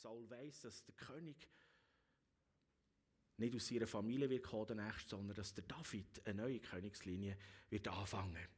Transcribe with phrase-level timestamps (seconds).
[0.00, 1.36] Saul weiß, dass der König
[3.36, 7.36] nicht aus ihrer Familie wird kommen, der sondern dass der David eine neue Königslinie
[7.68, 8.48] wird anfangen.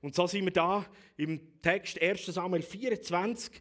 [0.00, 0.86] Und so sind wir da
[1.16, 2.26] im Text 1.
[2.26, 3.60] Samuel 24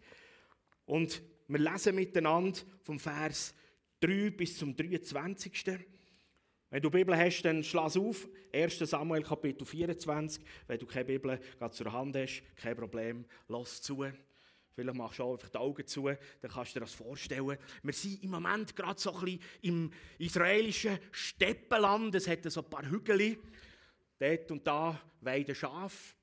[0.86, 3.56] und wir lesen miteinander vom Vers
[4.02, 5.80] 3 bis zum 23.
[6.70, 8.28] Wenn du Bibel hast, dann schlaß auf.
[8.52, 8.78] 1.
[8.78, 10.44] Samuel Kapitel 24.
[10.68, 11.40] Wenn du keine Bibel
[11.72, 14.06] zur Hand hast, kein Problem, lass zu.
[14.76, 17.58] Vielleicht machst du auch einfach die Augen zu, dann kannst du dir das vorstellen.
[17.84, 22.16] Wir sind im Moment gerade so ein bisschen im israelischen Steppenland.
[22.16, 23.38] Es hat so ein paar Hügel.
[24.18, 26.16] Dort und da weiden Schaf.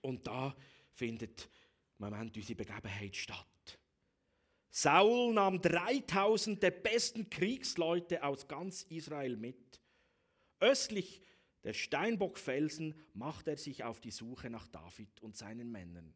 [0.00, 0.54] Und da
[0.92, 1.48] findet
[1.98, 3.46] im Moment unsere Begebenheit statt.
[4.70, 9.80] Saul nahm 3000 der besten Kriegsleute aus ganz Israel mit.
[10.60, 11.22] Östlich
[11.64, 16.14] der Steinbockfelsen machte er sich auf die Suche nach David und seinen Männern.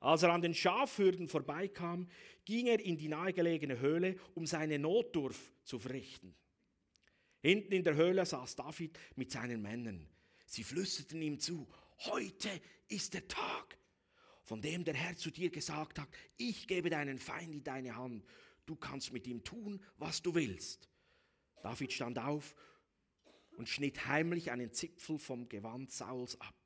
[0.00, 2.08] Als er an den Schafhürden vorbeikam,
[2.46, 6.34] ging er in die nahegelegene Höhle, um seine Notdurf zu verrichten.
[7.42, 10.08] Hinten in der Höhle saß David mit seinen Männern.
[10.46, 12.48] Sie flüsterten ihm zu, heute
[12.88, 13.78] ist der Tag,
[14.42, 18.24] von dem der Herr zu dir gesagt hat, ich gebe deinen Feind in deine Hand,
[18.66, 20.88] du kannst mit ihm tun, was du willst.
[21.62, 22.54] David stand auf
[23.56, 26.59] und schnitt heimlich einen Zipfel vom Gewand Sauls ab.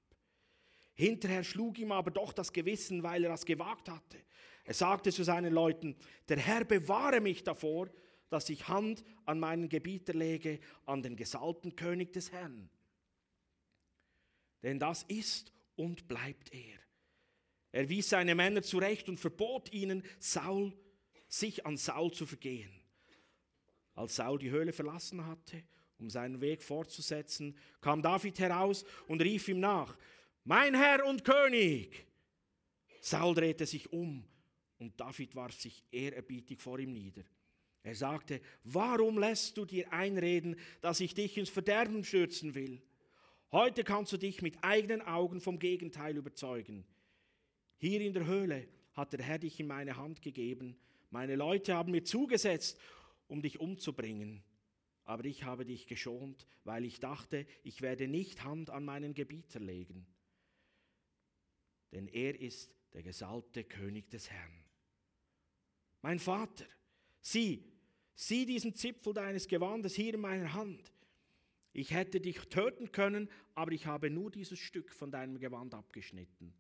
[0.95, 4.19] Hinterher schlug ihm aber doch das Gewissen, weil er das gewagt hatte.
[4.65, 5.97] Er sagte zu seinen Leuten,
[6.29, 7.91] der Herr bewahre mich davor,
[8.31, 12.71] dass ich Hand an meinen Gebieter lege, an den gesalbten König des Herrn.
[14.63, 16.79] Denn das ist und bleibt er.
[17.73, 20.73] Er wies seine Männer zurecht und verbot ihnen, Saul,
[21.29, 22.71] sich an Saul zu vergehen.
[23.95, 25.63] Als Saul die Höhle verlassen hatte,
[25.99, 29.97] um seinen Weg fortzusetzen, kam David heraus und rief ihm nach,
[30.45, 32.07] mein Herr und König.
[33.01, 34.25] Saul drehte sich um
[34.79, 37.23] und David warf sich ehrerbietig vor ihm nieder.
[37.83, 42.83] Er sagte, warum lässt du dir einreden, dass ich dich ins Verderben stürzen will?
[43.53, 46.87] Heute kannst du dich mit eigenen Augen vom Gegenteil überzeugen.
[47.77, 50.77] Hier in der Höhle hat der Herr dich in meine Hand gegeben.
[51.11, 52.79] Meine Leute haben mir zugesetzt,
[53.29, 54.43] um dich umzubringen.
[55.05, 59.61] Aber ich habe dich geschont, weil ich dachte, ich werde nicht Hand an meinen Gebieter
[59.61, 60.07] legen
[61.95, 64.65] denn er ist der gesalbte König des Herrn.
[66.03, 66.67] Mein Vater,
[67.23, 67.65] sieh,
[68.15, 70.93] sieh diesen Zipfel deines Gewandes hier in meiner Hand.
[71.73, 76.55] Ich hätte dich töten können, aber ich habe nur dieses Stück von deinem Gewand abgeschnitten.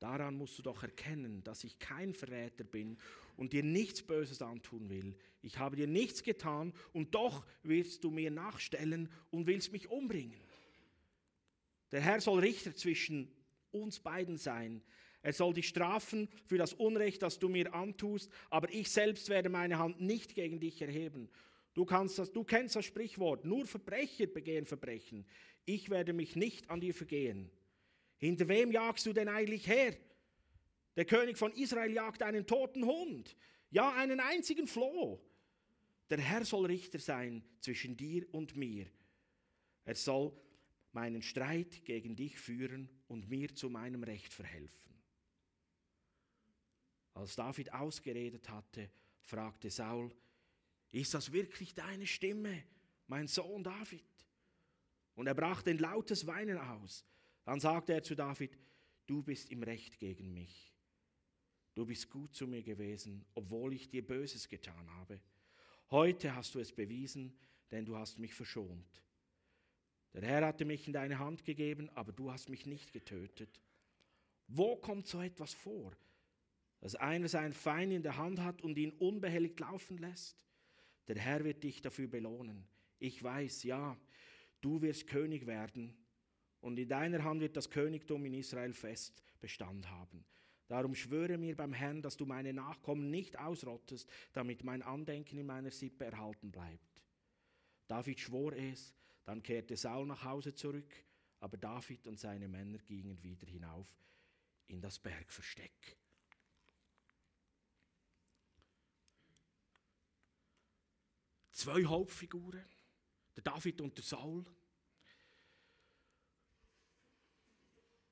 [0.00, 2.98] Daran musst du doch erkennen, dass ich kein Verräter bin
[3.36, 5.16] und dir nichts Böses antun will.
[5.40, 10.43] Ich habe dir nichts getan und doch wirst du mir nachstellen und willst mich umbringen.
[11.92, 13.30] Der Herr soll Richter zwischen
[13.70, 14.82] uns beiden sein.
[15.22, 19.48] Er soll dich strafen für das Unrecht, das du mir antust, aber ich selbst werde
[19.48, 21.30] meine Hand nicht gegen dich erheben.
[21.72, 25.26] Du, das, du kennst das Sprichwort, nur Verbrecher begehen Verbrechen.
[25.64, 27.50] Ich werde mich nicht an dir vergehen.
[28.18, 29.96] Hinter wem jagst du denn eigentlich her?
[30.96, 33.34] Der König von Israel jagt einen toten Hund,
[33.70, 35.20] ja einen einzigen Floh.
[36.10, 38.86] Der Herr soll Richter sein zwischen dir und mir.
[39.84, 40.32] Er soll
[40.94, 44.94] meinen Streit gegen dich führen und mir zu meinem Recht verhelfen.
[47.14, 48.90] Als David ausgeredet hatte,
[49.22, 50.14] fragte Saul,
[50.90, 52.64] ist das wirklich deine Stimme,
[53.06, 54.04] mein Sohn David?
[55.14, 57.04] Und er brachte ein lautes Weinen aus.
[57.44, 58.58] Dann sagte er zu David,
[59.06, 60.74] du bist im Recht gegen mich.
[61.74, 65.20] Du bist gut zu mir gewesen, obwohl ich dir Böses getan habe.
[65.90, 67.36] Heute hast du es bewiesen,
[67.70, 69.03] denn du hast mich verschont.
[70.14, 73.60] Der Herr hatte mich in deine Hand gegeben, aber du hast mich nicht getötet.
[74.46, 75.92] Wo kommt so etwas vor,
[76.80, 80.36] dass einer seinen Feind in der Hand hat und ihn unbehelligt laufen lässt?
[81.08, 82.66] Der Herr wird dich dafür belohnen.
[82.98, 83.96] Ich weiß, ja,
[84.60, 85.96] du wirst König werden
[86.60, 90.24] und in deiner Hand wird das Königtum in Israel fest Bestand haben.
[90.68, 95.46] Darum schwöre mir beim Herrn, dass du meine Nachkommen nicht ausrottest, damit mein Andenken in
[95.46, 97.02] meiner Sippe erhalten bleibt.
[97.86, 98.94] David schwor es,
[99.24, 100.92] dann kehrte Saul nach Hause zurück,
[101.40, 103.88] aber David und seine Männer gingen wieder hinauf
[104.66, 105.98] in das Bergversteck.
[111.50, 112.64] Zwei Hauptfiguren,
[113.36, 114.44] der David und der Saul.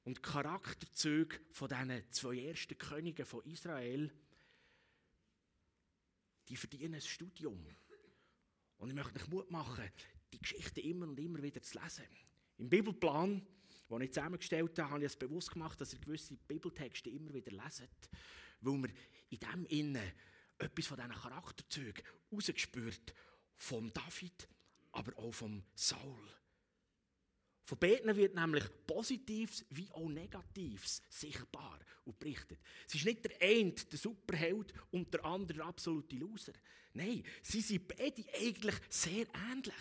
[0.04, 4.12] Und Charakterzüge von diesen zwei ersten Königen von Israel,
[6.48, 7.64] die verdienen ein Studium.
[8.78, 9.90] Und ich möchte euch Mut machen,
[10.32, 12.04] die Geschichte immer und immer wieder zu lesen.
[12.58, 13.46] Im Bibelplan,
[13.90, 17.52] den ich zusammengestellt habe, habe ich es bewusst gemacht, dass ihr gewisse Bibeltexte immer wieder
[17.52, 17.90] leset,
[18.60, 18.90] weil wir
[19.30, 20.12] in dem Innen
[20.58, 23.14] etwas von diesen Charakterzügen rausgespürt.
[23.56, 24.48] Vom David,
[24.92, 26.28] aber auch vom Saul.
[27.64, 32.58] Von beiden wird nämlich Positives wie auch Negatives sichtbar und berichtet.
[32.86, 36.52] Es ist nicht der eine der Superheld und der andere der absolute Loser.
[36.94, 39.74] Nein, sie sind beide eigentlich sehr ähnlich.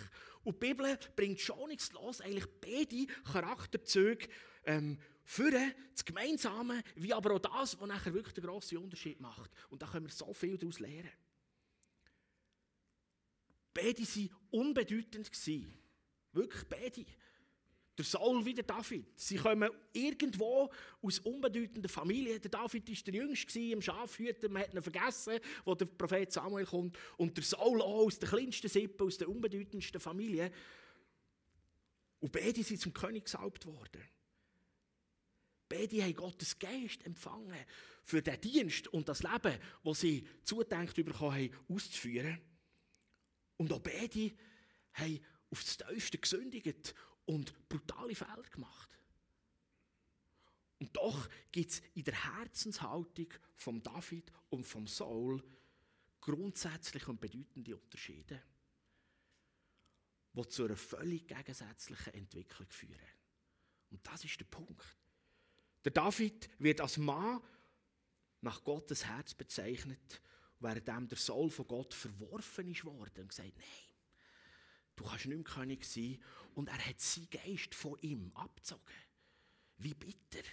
[0.44, 4.28] Und die Bibel bringt schonungslos eigentlich beide Charakterzüge
[4.66, 5.52] ähm, für
[5.92, 9.52] das Gemeinsame, wie aber auch das, was nachher wirklich den grossen Unterschied macht.
[9.70, 11.12] Und da können wir so viel daraus lernen.
[13.74, 15.32] Beide waren unbedeutend.
[16.34, 17.06] Wirklich beide.
[18.02, 19.06] Der Saul wie der David.
[19.16, 20.72] Sie kommen irgendwo
[21.04, 22.40] aus unbedeutender Familie.
[22.40, 24.50] Der David war der Jüngste im Schafhüter.
[24.50, 26.98] Man hat ihn vergessen, wo der Prophet Samuel kommt.
[27.18, 30.52] Und der Saul auch aus der kleinsten Sippe, aus der unbedeutendsten Familie.
[32.22, 34.02] Und beide sind zum König gesalbt worden.
[35.70, 37.66] Beide haben Gottes Geist empfangen
[38.04, 42.42] für den Dienst und das Leben, das sie zudenkt bekommen haben, auszuführen.
[43.58, 44.32] Und auch beide
[44.94, 45.20] haben
[45.52, 46.96] auf das Tiefste gesündigt
[47.32, 48.90] und brutale Fehler gemacht.
[50.80, 55.42] Und doch gibt es in der Herzenshaltung von David und von Saul
[56.20, 58.42] grundsätzliche und bedeutende Unterschiede,
[60.34, 63.00] die zu einer völlig gegensätzlichen Entwicklung führen.
[63.92, 64.98] Und das ist der Punkt.
[65.86, 67.42] Der David wird als Mann
[68.42, 70.22] nach Gottes Herz bezeichnet,
[70.60, 73.91] während der Saul von Gott verworfen ist worden und gesagt, nein,
[74.96, 76.20] du kannst nicht mehr König sein.
[76.56, 78.82] Und er hat seinen Geist von ihm abgezogen.
[79.78, 80.48] Wie bitter.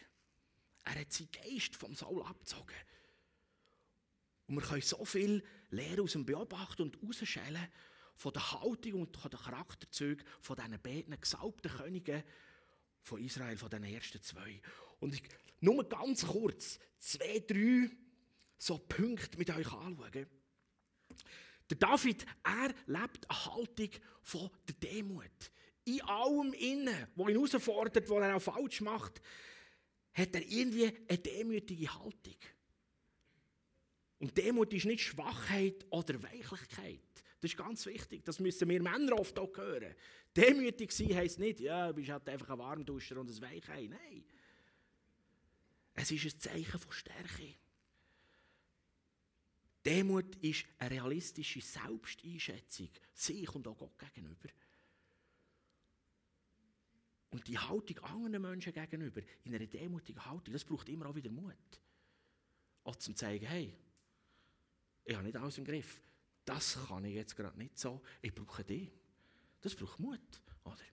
[0.84, 2.76] Er hat seinen Geist vom Saul abgezogen.
[4.46, 7.68] Und wir können so viel lernen aus dem Beobachten und Ausschälen
[8.16, 12.22] von der Haltung und von den Charakterzügen von diesen beiden gesalbten Königen
[13.02, 14.60] von Israel, von den ersten zwei.
[15.00, 15.22] Und ich
[15.60, 17.90] nur ganz kurz zwei, drei
[18.58, 20.26] so Punkte mit euch anschauen.
[21.70, 23.90] Der David, er lebt eine Haltung
[24.22, 25.50] von der Demut.
[25.84, 29.20] In allem Innen, wo ihn herausfordert, was er auch falsch macht,
[30.12, 32.36] hat er irgendwie eine demütige Haltung.
[34.18, 37.00] Und Demut ist nicht Schwachheit oder Weichlichkeit.
[37.40, 38.24] Das ist ganz wichtig.
[38.24, 39.94] Das müssen wir Männer oft auch hören.
[40.36, 43.86] Demütig sein heisst nicht, ja, du bist halt einfach ein Warmduscher und ein Weichei.
[43.86, 44.24] Nein.
[45.94, 47.54] Es ist ein Zeichen von Stärke.
[49.88, 54.48] Demut ist eine realistische Selbsteinschätzung, sich und auch Gott gegenüber.
[57.30, 61.30] Und die Haltung anderen Menschen gegenüber, in einer demutigen Haltung, das braucht immer auch wieder
[61.30, 61.80] Mut.
[62.84, 63.74] Auch zum zeigen, hey,
[65.04, 66.02] ich habe nicht alles im Griff.
[66.44, 68.02] Das kann ich jetzt gerade nicht so.
[68.20, 68.90] Ich brauche dich.
[69.60, 70.84] Das braucht Mut, oder?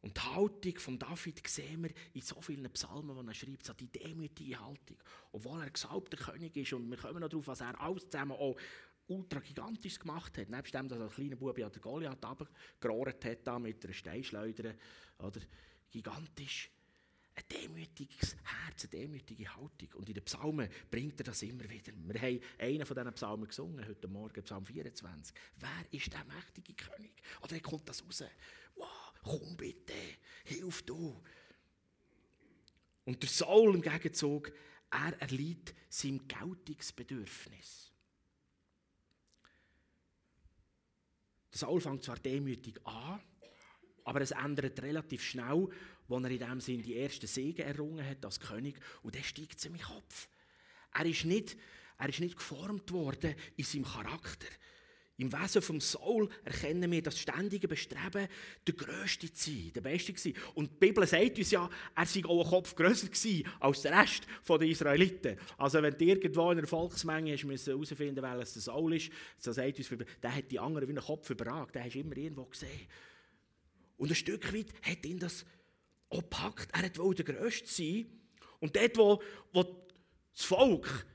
[0.00, 3.72] Und die Haltung von David sehen wir in so vielen Psalmen, wo er schreibt, so
[3.72, 4.96] die demütige Haltung.
[5.32, 8.56] Obwohl er gesalbter König ist und wir kommen noch darauf, was er alles zusammen auch
[9.08, 10.50] ultra gigantisch gemacht hat.
[10.50, 13.94] Nebst dem, dass er ein kleiner Bub an der Goliath abgerohrt hat, da mit einer
[13.94, 14.74] Steinschleuder,
[15.18, 15.40] oder?
[15.90, 16.70] Gigantisch.
[17.34, 19.88] Ein demütiges Herz, eine demütige Haltung.
[19.94, 21.92] Und in den Psalmen bringt er das immer wieder.
[21.96, 25.34] Wir haben einen von diesen Psalmen gesungen, heute Morgen, Psalm 24.
[25.56, 27.12] Wer ist der mächtige König?
[27.40, 28.24] Oder wie kommt das raus?
[28.74, 29.94] Wow, komm bitte,
[30.44, 31.22] hilf du.
[33.04, 34.52] Und der Saul im Gegenzug,
[34.90, 37.92] er erliegt seinem Geltungsbedürfnis.
[41.52, 43.20] Der Saul fängt zwar demütig an,
[44.04, 45.68] aber es ändert relativ schnell,
[46.08, 48.78] als er in dem Sinn die ersten Segen errungen hat als König.
[49.02, 50.28] Und dann steigt es in meinen Kopf.
[50.94, 51.56] Er ist, nicht,
[51.98, 54.48] er ist nicht geformt worden in seinem Charakter.
[55.20, 58.28] Im Wesen vom Saul erkennen wir das ständige Bestreben,
[58.64, 60.34] der Größte zu sein, der Beste zu sein.
[60.54, 64.00] Und die Bibel sagt uns ja, er sei auch ein Kopf grösser gewesen als der
[64.00, 65.36] Rest der Israeliten.
[65.56, 69.78] Also wenn du irgendwo in einer Volksmenge herausfinden wer es der Saul ist, so sagt
[69.78, 69.90] uns,
[70.22, 72.86] der hat die anderen wie einen Kopf überragt, den hast du immer irgendwo gesehen.
[73.96, 75.44] Und ein Stück weit hat ihn das
[76.10, 76.70] auch gepackt.
[76.72, 78.06] Er wollte der Größte sein.
[78.60, 79.22] Und dort, wo,
[79.52, 79.64] wo
[80.32, 81.06] das Volk,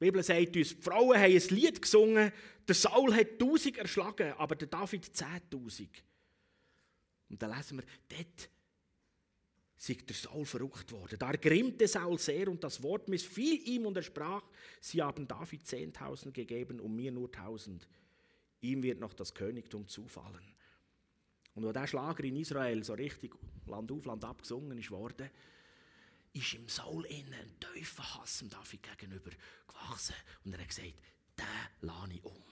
[0.00, 2.32] die Bibel sagt uns, die Frauen haben ein Lied gesungen,
[2.66, 6.04] der Saul hat tausend erschlagen, aber der David zehntausend.
[7.28, 8.50] Und dann lesen wir, dort
[9.76, 11.18] sei der Saul verrückt worden.
[11.18, 14.42] Da ergrimmte Saul sehr und das Wort missfiel ihm und er sprach,
[14.80, 17.88] sie haben David zehntausend gegeben und mir nur tausend.
[18.60, 20.42] Ihm wird noch das Königtum zufallen.
[21.54, 23.34] Und als dieser Schlager in Israel so richtig
[23.66, 25.30] Land auf, Land ab gesungen ist worden,
[26.32, 29.30] ist im Saul innen ein tiefer Hass dem David gegenüber
[29.66, 30.14] gewachsen.
[30.44, 30.94] Und er hat gesagt,
[31.38, 31.46] den
[31.80, 32.42] lade ich um.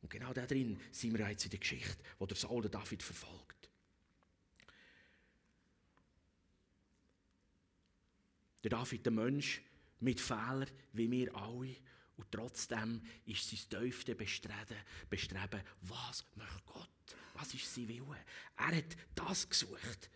[0.00, 3.02] Und genau da drin sind wir jetzt in der Geschichte, wo der Saul den David
[3.02, 3.70] verfolgt.
[8.64, 9.62] Der David, der Mensch
[10.00, 11.76] mit Fehlern, wie wir alle.
[12.16, 14.76] Und trotzdem ist sein tiefste Bestreben,
[15.08, 16.88] Bestreben, was möchte Gott?
[17.34, 18.24] Was ist sein Wille?
[18.56, 20.10] Er hat das gesucht.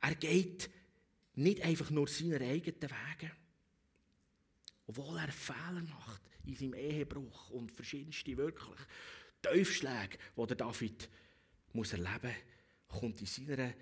[0.00, 0.70] Er geht
[1.34, 3.30] nicht einfach nur seine eigenen Wege,
[4.86, 8.78] obwohl er Fehler macht in seinem Ehebruch und verschiedenste wirklich
[9.40, 11.08] Tiefschläge, die der David
[11.72, 12.34] muss erleben
[12.88, 13.72] muss, kommt in seiner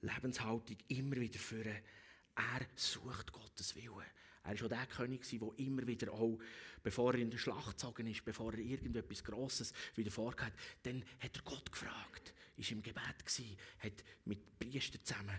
[0.00, 1.64] Lebenshaltung immer wieder vor.
[1.64, 4.04] Er sucht Gottes Willen.
[4.44, 6.38] Er war auch der König, der immer wieder auch,
[6.82, 11.36] bevor er in der Schlacht gezogen ist, bevor er irgendetwas Grosses wieder vorgeht, dann hat
[11.36, 15.38] er Gott gefragt, ist im Gebet gewesen, hat mit Priestern zusammen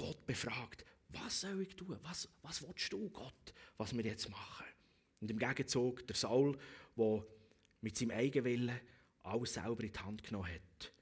[0.00, 1.98] Gott befragt, was soll ich tun?
[2.02, 4.64] Was, was willst du, Gott, was wir jetzt machen?
[5.20, 6.56] Und im Gegenzug der Saul,
[6.96, 7.26] der
[7.82, 8.80] mit seinem Eigenwillen
[9.22, 10.92] alles selber in die Hand genommen hat.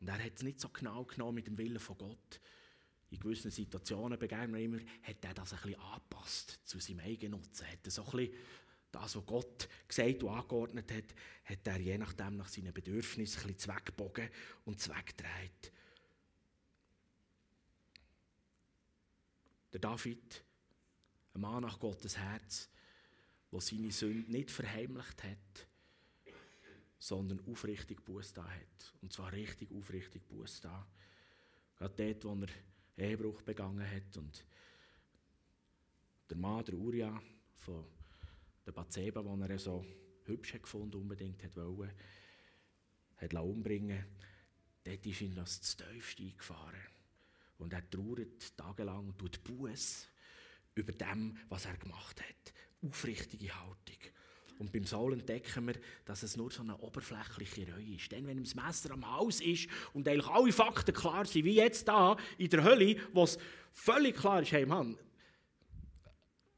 [0.00, 2.40] Und er hat es nicht so genau genommen mit dem Willen von Gott.
[3.10, 7.40] In gewissen Situationen begegnen wir immer, hat er das ein bisschen angepasst zu seinem eigenen
[7.40, 7.66] Nutzen.
[7.66, 8.34] Hat er so ein bisschen
[8.92, 13.54] das, was Gott gesagt und angeordnet hat, hat er je nachdem nach seinen Bedürfnissen ein
[13.54, 14.28] bisschen zweckbogen
[14.64, 15.72] und zweckgedreht.
[19.72, 20.44] Der David,
[21.34, 22.68] ein Mann nach Gottes Herz,
[23.52, 25.66] der seine Sünde nicht verheimlicht hat,
[26.98, 28.94] sondern aufrichtig Buß da hat.
[29.00, 30.86] Und zwar richtig aufrichtig Buß da.
[31.76, 32.48] Gerade dort, wo er
[33.04, 34.44] Ehebruch begangen hat und
[36.28, 37.20] der Mann, der Uria
[37.56, 37.84] von
[38.66, 39.84] der Bathseba, den er so
[40.24, 41.90] hübsch hat gefunden unbedingt hat wollen,
[43.16, 44.04] hat umbringen
[44.84, 46.80] dort ist ihn das zu tiefste eingefahren.
[47.60, 50.08] Und er trauert tagelang und tut Buß
[50.74, 52.54] über dem, was er gemacht hat.
[52.82, 53.98] Aufrichtige Haltung.
[54.58, 55.74] Und beim Saul entdecken wir,
[56.04, 58.12] dass es nur so eine oberflächliche Reue ist.
[58.12, 61.54] Denn wenn ihm das Messer am Haus ist und eigentlich alle Fakten klar sind, wie
[61.54, 63.38] jetzt da in der Hölle, wo es
[63.72, 64.98] völlig klar ist, hey Mann,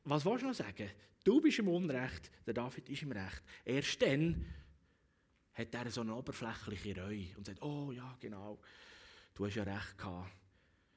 [0.02, 0.90] was willst du noch sagen?
[1.22, 3.42] Du bist im Unrecht, der David ist im Recht.
[3.64, 4.46] Erst dann
[5.54, 8.58] hat er so eine oberflächliche Reue und sagt, oh ja, genau,
[9.34, 10.32] du hast ja recht gehabt,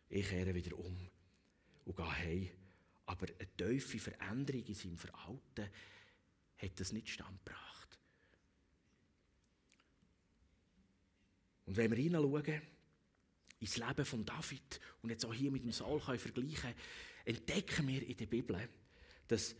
[0.10, 0.98] ich kehre wieder um
[1.86, 2.50] und gehe heim.
[3.08, 5.70] Aber eine tiefe Veränderung in seinem Verhalten
[6.58, 8.00] hat das nicht standgebracht.
[11.66, 12.62] Und wenn wir hineinschauen,
[13.60, 16.74] ins Leben von David und jetzt auch hier mit dem Saul vergleichen
[17.24, 18.70] entdecken wir in der Bibel,
[19.28, 19.56] dass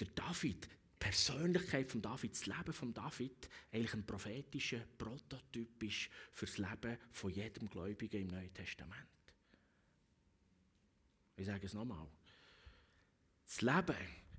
[0.00, 6.46] der David, Persönlichkeit von David, das Leben von David eigentlich ein prophetischer Prototyp ist für
[6.46, 9.06] das Leben von jedem Gläubigen im Neuen Testament.
[11.36, 12.08] Ich sage es nochmal.
[13.44, 13.96] Das Leben,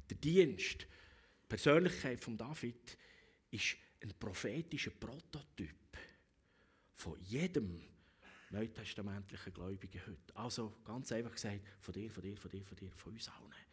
[0.10, 2.98] der Dienst, die Persönlichkeit von David
[3.52, 5.98] ist ein prophetischer Prototyp
[6.96, 7.82] von jedem
[8.50, 10.36] neutestamentlichen Gläubigen heute.
[10.36, 13.67] Also ganz einfach gesagt, von dir, von dir, von dir, von dir, von uns allen.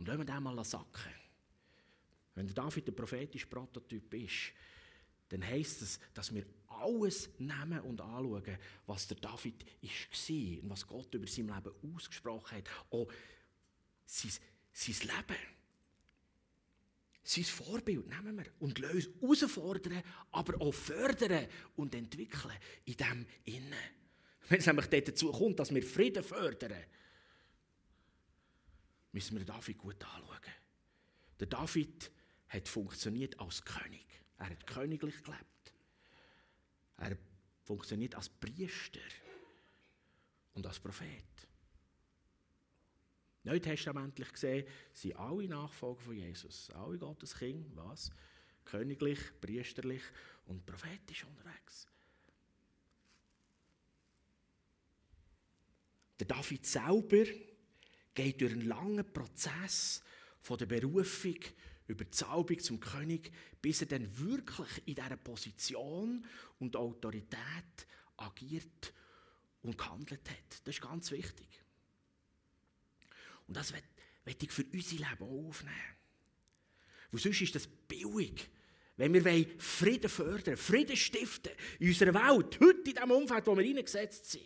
[0.00, 1.12] Und wenn wir den mal sacken,
[2.34, 4.52] wenn der David der prophetische Prototyp ist,
[5.28, 10.86] dann heisst es, dass wir alles nehmen und anschauen, was der David war und was
[10.86, 12.64] Gott über sein Leben ausgesprochen hat.
[12.90, 13.12] Auch
[14.06, 14.32] sein,
[14.72, 15.40] sein Leben.
[17.22, 22.54] Sein Vorbild nehmen wir und lösen herausfordern, aber auch fördern und entwickeln
[22.86, 23.74] in dem Innen.
[24.48, 26.72] Wenn es nämlich dazu kommt, dass wir Frieden fördern,
[29.12, 30.40] müssen wir David gut anschauen.
[31.38, 32.10] Der David
[32.48, 34.06] hat funktioniert als König.
[34.38, 35.74] Er hat königlich gelebt.
[36.96, 37.16] Er
[37.62, 39.00] funktioniert als Priester
[40.54, 41.24] und als Prophet.
[43.42, 48.10] Neutestamentlich gesehen sind alle Nachfolger von Jesus, alle Gottes Kinder, was?
[48.64, 50.02] Königlich, priesterlich
[50.46, 51.88] und prophetisch unterwegs.
[56.18, 57.24] Der David selber
[58.14, 60.02] geht durch einen langen Prozess
[60.40, 61.36] von der Berufung
[61.86, 66.24] über die Salbung zum König, bis er dann wirklich in dieser Position
[66.58, 67.86] und Autorität
[68.16, 68.92] agiert
[69.62, 70.60] und gehandelt hat.
[70.64, 71.48] Das ist ganz wichtig.
[73.46, 73.72] Und das
[74.24, 75.96] möchte ich für unser Leben auch aufnehmen.
[77.10, 78.48] Weil sonst ist das billig.
[78.96, 83.64] Wenn wir Frieden fördern, Frieden stiften in unserer Welt, heute in dem Umfeld, wo wir
[83.64, 84.44] hineingesetzt sind,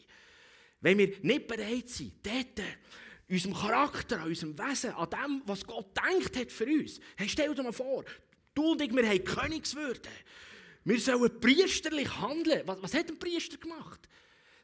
[0.80, 2.62] wenn wir nicht bereit sind, dort
[3.28, 7.00] unserem Charakter, an unserem Wesen, an dem, was Gott denkt hat für uns.
[7.16, 8.04] Hey, stell dir mal vor,
[8.54, 10.09] du und ich, wir haben Königswürde.
[10.85, 12.62] Wir sollen priesterlich handeln.
[12.66, 14.09] Was, was hat ein Priester gemacht?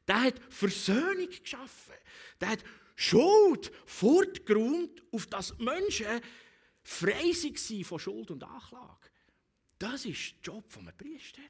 [0.07, 1.95] Der hat Versöhnung geschaffen.
[2.41, 2.65] Der hat
[2.95, 6.21] Schuld fortgeräumt, auf das Menschen
[6.83, 9.09] frei waren von Schuld und Anklage.
[9.79, 11.43] Das ist der Job eines Priester.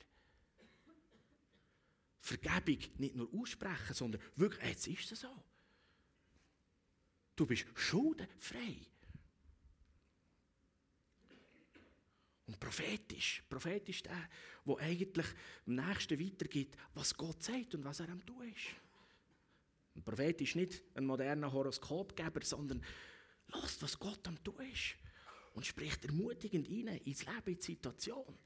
[2.21, 5.45] Vergebung nicht nur aussprechen, sondern wirklich, jetzt ist es so.
[7.41, 8.77] Du bist schuldenfrei.
[12.47, 14.29] Und prophetisch, prophetisch der,
[14.67, 15.27] der eigentlich
[15.65, 18.67] dem Nächsten weitergibt, was Gott sagt und was er am tun ist.
[19.95, 22.85] Ein Prophet ist nicht ein moderner Horoskopgeber, sondern
[23.47, 24.97] lasst, was Gott am tun ist.
[25.55, 28.39] Und spricht ermutigend rein ins Leben, in die Situation.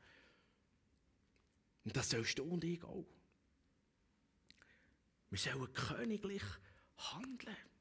[1.82, 3.08] Und das sollst du und ich auch.
[5.30, 6.44] Wir sollen königlich
[6.96, 7.73] handeln.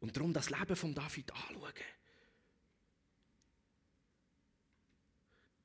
[0.00, 1.72] Und darum das Leben von David anschauen.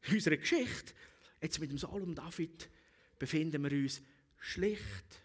[0.04, 0.94] In unserer Geschichte,
[1.42, 2.70] jetzt mit dem Salom David,
[3.18, 4.02] befinden wir uns
[4.38, 5.24] schlicht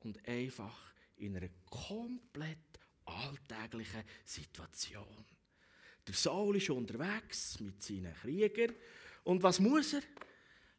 [0.00, 0.76] und einfach
[1.16, 2.58] in einer komplett
[3.04, 5.24] alltäglichen Situation.
[6.06, 8.74] Der Saul ist unterwegs mit seinen Kriegern.
[9.24, 10.02] Und was muss er?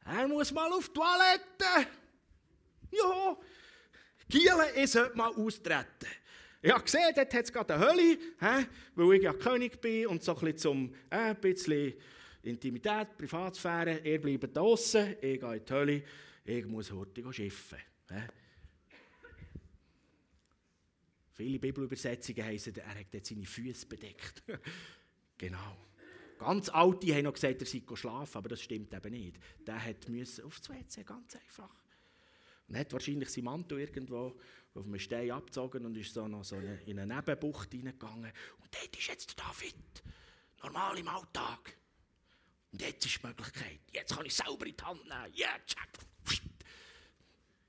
[0.05, 1.91] Er muss mal auf die Toilette.
[2.91, 3.37] Ja,
[4.29, 6.07] Giele, ich sollte mal austreten.
[6.61, 10.07] Ich habe gesehen, dort hat es gerade eine Hölle, he, weil ich ja König bin
[10.07, 11.93] und so ein bisschen zum äh, bisschen
[12.41, 13.99] Intimität, Privatsphäre.
[13.99, 16.03] Ihr bleibt draußen, ich gehe in die Hölle,
[16.45, 17.77] ich muss heute schiffen.
[18.09, 18.21] He.
[21.33, 24.41] Viele Bibelübersetzungen heißen, er hat jetzt seine Füße bedeckt.
[25.37, 25.77] genau.
[26.39, 29.37] Ganz Alte haben noch gesagt, er sei schlafen, aber das stimmt eben nicht.
[29.65, 31.75] Der hat müssen aufs WC, ganz einfach.
[32.67, 34.35] Und hat wahrscheinlich seinen Mantel irgendwo
[34.77, 38.31] auf einem Stein abgezogen und ist so noch so in eine Nebenbucht hineingegangen.
[38.61, 40.03] Und dort ist jetzt David.
[40.63, 41.77] Normal im Alltag.
[42.71, 43.79] Und jetzt ist die Möglichkeit.
[43.91, 45.33] Jetzt kann ich selber in die Hand nehmen.
[45.33, 46.41] Ja, yeah, check.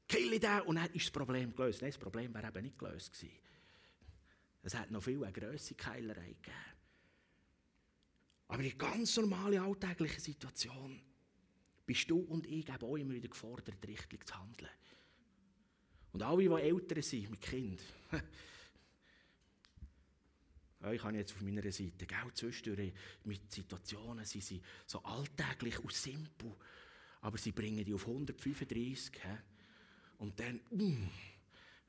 [0.08, 0.60] Kill ich den.
[0.62, 1.82] Und dann ist das Problem gelöst.
[1.82, 3.36] Nein, das Problem wäre eben nicht gelöst gewesen.
[4.62, 6.56] Es hat noch viel eine grosse Keilerei gegeben.
[8.48, 11.02] Aber in ganz normalen alltäglichen Situation
[11.84, 14.70] bist du und ich eben auch immer wieder gefordert, richtig zu handeln.
[16.18, 17.80] Und alle, die Eltern sind mit Kind,
[20.90, 25.92] ich habe jetzt auf meiner Seite, gell, zwischendurch mit Situationen, sie sind so alltäglich und
[25.92, 26.56] simpel,
[27.20, 29.14] aber sie bringen die auf 135.
[29.14, 29.28] He?
[30.18, 31.08] Und dann, um,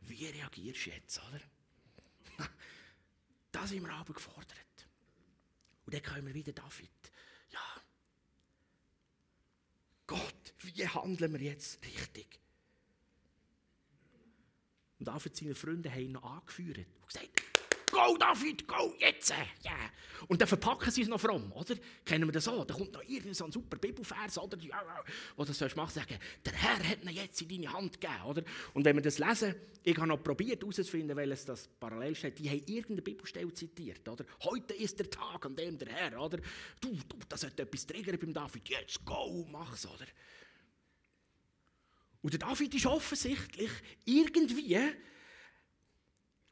[0.02, 1.42] wie reagierst du jetzt, oder?
[3.52, 4.88] da sind wir aber gefordert.
[5.88, 7.12] Und dann kommen wir wieder David.
[7.50, 7.82] Ja,
[10.06, 12.40] Gott, wie handeln wir jetzt richtig?
[15.00, 17.44] Und David seine Freunde haben ihn noch angeführt und gesagt,
[17.92, 19.32] Go, David, go, jetzt!
[19.32, 19.74] Yeah.
[20.28, 21.76] Und dann verpacken sie es noch fromm, oder?
[22.06, 22.64] Kennen wir das so?
[22.64, 24.58] Da kommt noch irgendein so super Bibelvers, oder?
[25.36, 28.44] Wo du sollst machen, sagen, der Herr hat ihn jetzt in deine Hand gegeben, oder?
[28.74, 32.50] Und wenn wir das lesen, ich habe noch probiert herauszufinden, welches das parallel steht, die
[32.50, 34.26] haben irgendeine Bibelstelle zitiert, oder?
[34.44, 36.38] Heute ist der Tag, an dem der Herr, oder?
[36.80, 40.06] Du, du, das hat etwas triggern beim David, jetzt go, mach's, oder?
[42.22, 43.72] Und der David ist offensichtlich
[44.06, 44.76] irgendwie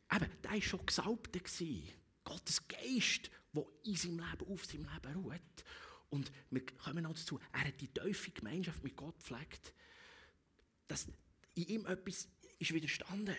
[0.10, 1.42] Eben, der war schon Gesalbter.
[2.24, 5.64] Gottes Geist, der in seinem Leben, auf seinem Leben ruht.
[6.10, 9.74] Und wir kommen noch dazu, er hat die tiefe Gemeinschaft mit Gott gepflegt.
[10.88, 11.08] Dass
[11.56, 13.36] in ihm etwas ist widerstanden.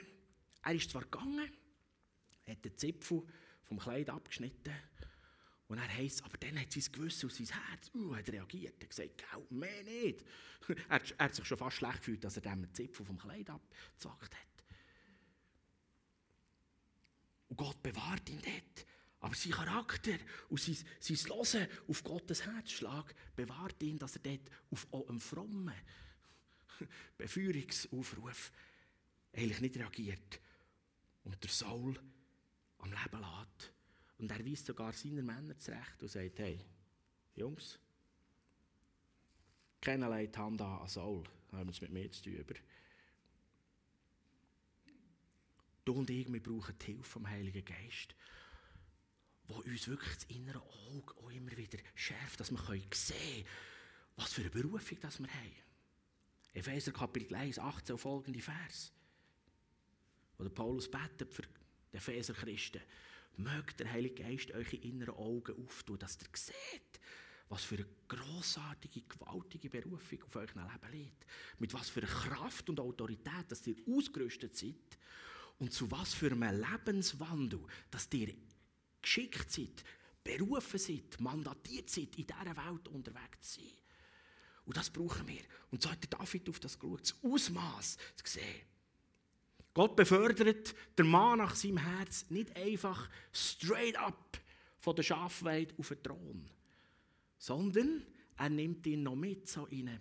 [0.62, 1.51] Er ist zwar gegangen,
[2.47, 3.23] hat den Zipfel
[3.64, 4.75] vom Kleid abgeschnitten
[5.68, 8.74] und er heisst, aber dann hat sein Gewissen und sein Herz uh, hat reagiert.
[8.81, 10.24] Er hat gesagt, mehr nicht.
[10.88, 14.35] er, er, hat sich schon fast schlecht gefühlt, dass er dem Zipfel vom Kleid abgezockt
[14.35, 14.64] hat.
[17.48, 18.87] Und Gott bewahrt ihn dort.
[19.20, 20.16] Aber sein Charakter
[20.48, 25.74] und sein, sein Hören auf Gottes Herzschlag bewahrt ihn, dass er dort auf einen frommen
[27.18, 28.52] Befeuerungsaufruf
[29.33, 30.40] eigentlich nicht reagiert
[31.24, 31.98] und der Saul
[32.78, 33.72] am Leben lässt.
[34.18, 36.59] Und er weist sogar seine Männer zurecht und sagt, hey,
[37.37, 37.78] Jungs,
[39.81, 42.44] keiner legt die Hand an Saul, haben es mit mir zu tun.
[45.85, 48.14] Du und ich, wir brauchen die Hilfe vom Heiligen Geist,
[49.46, 52.59] wo uns wirklich das innere Auge auch immer wieder schärft, dass wir
[52.92, 53.46] sehen können,
[54.16, 55.54] was für eine Berufung das wir haben.
[56.52, 58.92] Epheser Kapitel 1, 18 und folgende Vers,
[60.37, 62.83] wo der Paulus betet für die Epheser Christen.
[63.38, 67.01] Mögt der Heilige Geist eure inneren Augen auftun, dass ihr seht,
[67.48, 71.27] was für eine grossartige, gewaltige Berufung auf eurem Leben liegt.
[71.59, 74.98] Mit was für Kraft und Autorität, dass ihr ausgerüstet seid
[75.59, 78.35] und zu was für einem Lebenswandel, dass ihr
[79.01, 79.85] geschickt seid,
[80.22, 83.72] berufen seid, mandatiert seid, in dieser Welt unterwegs zu sein.
[84.66, 85.40] Und das brauchen wir.
[85.70, 88.66] Und so hat David auf das geschaut, das Ausmaß zu sehen.
[89.79, 94.37] Gott befördert der Mann nach seinem Herz nicht einfach straight up
[94.81, 96.51] von der Schafweide auf den Thron,
[97.38, 98.05] sondern
[98.37, 100.01] er nimmt ihn noch mit so in eine,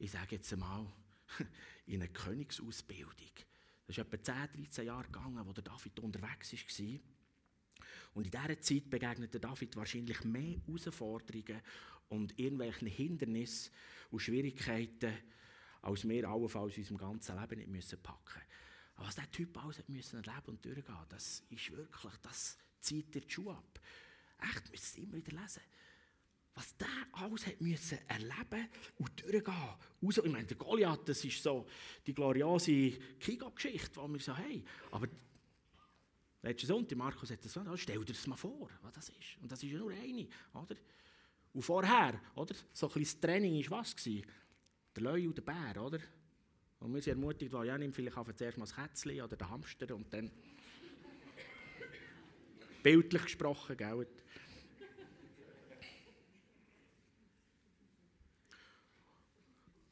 [0.00, 0.84] ich sage jetzt einmal,
[1.86, 3.30] in eine Königsausbildung.
[3.86, 7.00] Das ist etwa 10, 13 Jahre gegangen, der David unterwegs war.
[8.14, 11.62] Und in dieser Zeit begegnete David wahrscheinlich mehr Herausforderungen
[12.08, 13.72] und irgendwelchen Hindernissen
[14.10, 15.14] und Schwierigkeiten,
[15.84, 18.40] als wir allenfalls in unserem ganzen Leben nicht müssen packen.
[18.96, 23.14] Aber was dieser Typ alles hat müssen erleben und durchgehen, das ist wirklich, das zieht
[23.14, 23.80] dir die Schuhe ab.
[24.40, 25.62] Echt, müssen es immer wieder lesen.
[26.54, 28.68] Was der alles hat müssen erleben
[28.98, 29.54] und durchgehen.
[30.02, 31.66] Raus, ich meine, der Goliath, das ist so
[32.06, 34.64] die gloriose Kiga-Geschichte, die wir so haben.
[34.90, 35.08] Aber
[36.42, 39.38] letzten Sonntag, Markus hat das gesagt, stell dir das mal vor, was das ist.
[39.42, 40.76] Und das ist ja nur eine, oder?
[41.52, 42.54] Und vorher, oder?
[42.72, 43.94] So ein kleines Training war was?
[44.96, 45.98] Der Löwe und der Bär, oder?
[46.80, 49.48] Und wir sind ermutigt, weil ja, nimm vielleicht auf zuerst mal das Kätzchen oder den
[49.48, 50.30] Hamster und dann...
[52.82, 54.06] Bildlich gesprochen, gell?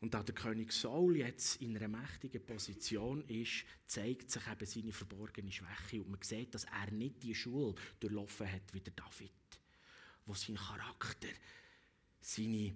[0.02, 4.92] Und da der König Saul jetzt in einer mächtigen Position ist, zeigt sich eben seine
[4.92, 6.02] verborgene Schwäche.
[6.02, 9.30] Und man sieht, dass er nicht die Schule durchlaufen hat wie der David,
[10.26, 11.28] wo sein Charakter,
[12.20, 12.74] seine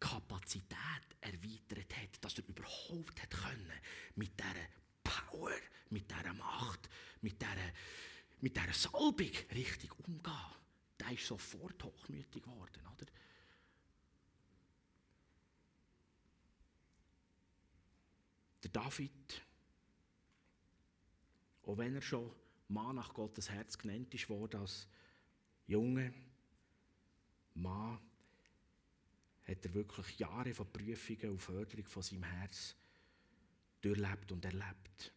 [0.00, 0.76] Kapazität
[1.20, 3.72] erweitert hat, dass er überhaupt hat können
[4.16, 4.66] mit dieser
[5.04, 5.52] Power,
[5.90, 6.88] mit dieser Macht,
[7.20, 7.72] mit dieser,
[8.40, 10.54] mit dieser Salbung richtig umgehen.
[10.98, 13.06] Der ist sofort hochmütig geworden, oder?
[18.62, 19.42] Der David,
[21.62, 22.30] auch wenn er schon
[22.68, 24.86] Mann nach Gottes Herz genannt ist worden als
[25.66, 26.12] Junge,
[27.54, 27.98] Mann,
[29.50, 32.76] hat er wirklich Jahre von Prüfungen und Förderung von seinem Herz
[33.80, 35.12] durchlebt und erlebt,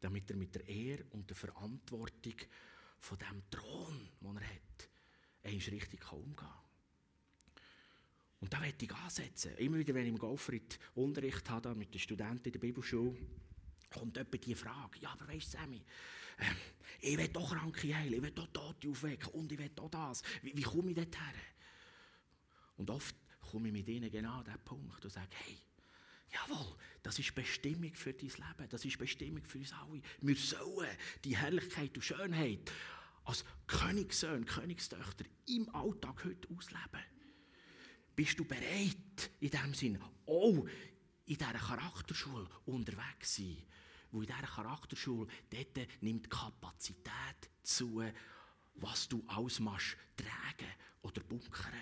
[0.00, 2.36] damit er mit der Ehre und der Verantwortung
[3.00, 4.88] von dem Thron, den er hat,
[5.42, 6.48] einmal richtig umgehen kann.
[8.40, 9.56] Und da möchte ich ansetzen.
[9.56, 13.16] Immer wieder, wenn ich im Golfritt Unterricht habe mit den Studenten in der Bibelschule,
[13.90, 15.84] kommt etwa die Frage, ja, aber weißt du, Sammy,
[16.38, 16.44] äh,
[17.00, 20.22] ich will doch Kranke heilen, ich will doch Tote aufwecken und ich will auch das.
[20.42, 21.34] Wie, wie komme ich dort her?
[22.76, 23.14] Und oft
[23.52, 25.58] komme ich mit ihnen genau an diesen Punkt und sage, hey,
[26.32, 30.00] Jawohl, das ist Bestimmung für dein Leben, das ist Bestimmung für uns alle.
[30.22, 30.88] Wir sollen
[31.24, 32.72] die Herrlichkeit und Schönheit
[33.24, 37.04] als Königssöhne, Königstöchter im Alltag heute ausleben.
[38.16, 40.66] Bist du bereit, in diesem Sinn auch
[41.26, 43.62] in dieser Charakterschule unterwegs zu sein?
[44.10, 48.02] Wo in dieser Charakterschule, dort nimmt Kapazität zu,
[48.76, 51.72] was du alles tragen oder bunkern.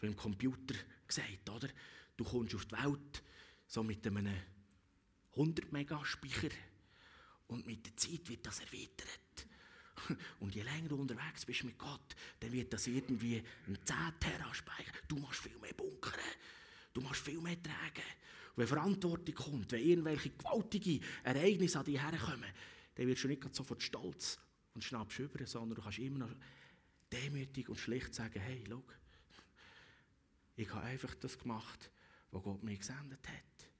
[0.00, 0.74] So im Computer
[1.06, 1.68] gesagt, oder?
[2.16, 3.22] Du kommst auf die Welt
[3.66, 4.34] so mit einem
[5.32, 6.50] 100 Megaspeicher
[7.46, 9.46] und mit der Zeit wird das erweitert.
[10.40, 14.92] Und je länger du unterwegs bist mit Gott, dann wird das irgendwie ein 10 Teraspeicher.
[15.06, 16.14] Du musst viel mehr bunkern.
[16.94, 18.06] Du musst viel mehr tragen.
[18.50, 22.50] Und wenn Verantwortung kommt, wenn irgendwelche gewaltigen Ereignisse an dich herkommen,
[22.94, 24.38] dann wirst du nicht sofort stolz
[24.74, 26.36] und schnappst über, sondern du kannst immer noch
[27.12, 28.82] demütig und schlicht sagen, hey, schau,
[30.60, 31.90] ich habe einfach das gemacht,
[32.30, 33.70] was Gott mir gesendet hat.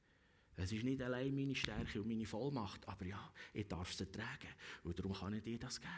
[0.56, 4.48] Es ist nicht allein meine Stärke und meine Vollmacht, aber ja, ich darf es tragen.
[4.82, 5.92] Und darum kann ich dir das geben.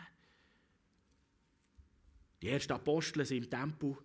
[2.41, 3.97] Die ersten Apostel sind im Tempel,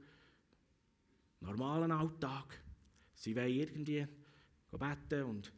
[1.39, 2.61] normalen Alltag.
[3.15, 4.07] Sie wollen irgendwie
[4.71, 5.51] beten und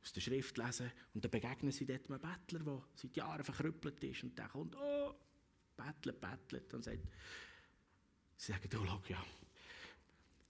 [0.00, 0.92] aus der Schrift lesen.
[1.12, 4.22] Und dann begegnen sie dort einem Bettler, der seit Jahren verkrüppelt ist.
[4.22, 5.14] Und der kommt, oh,
[5.76, 6.72] bettelt, bettelt.
[6.72, 7.02] Und sagt,
[8.36, 9.24] sie sagen, du, schau, ja,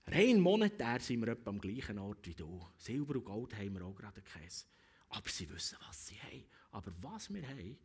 [0.07, 2.67] Rein monetär sind wir etwa am gleichen Ort wie du.
[2.77, 4.67] Silber und Gold haben wir auch gerade keins.
[5.09, 6.45] Aber sie wissen, was sie haben.
[6.73, 7.79] Aber was wir haben,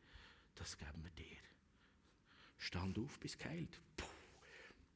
[0.55, 1.37] das geben wir dir.
[2.57, 3.79] Stand auf, bis geheilt.
[3.95, 4.05] Puh.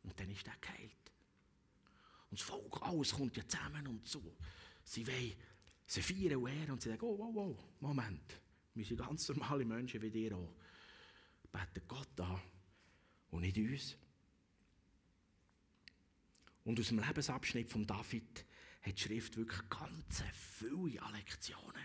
[0.04, 1.12] Und dann ist er geheilt.
[2.30, 4.36] Und das Volk, alles kommt ja zusammen und so.
[4.84, 5.34] Sie wollen,
[5.86, 8.42] sie feiern und ehren und sie sagen, oh, wow, wow, Moment.
[8.74, 10.54] Wir sind ganz normale Menschen wie dir auch.
[11.52, 12.42] Beten Gott an
[13.30, 13.98] und nicht uns.
[16.66, 18.46] Und aus dem Lebensabschnitt von David
[18.82, 20.24] hat die Schrift wirklich ganz
[20.60, 21.82] viele Lektionen.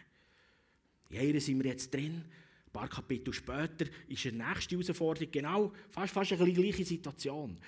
[1.11, 2.25] In einer sind wir jetzt drin.
[2.67, 7.59] Ein paar Kapitel später ist die nächste Herausforderung genau fast, fast eine gleiche Situation.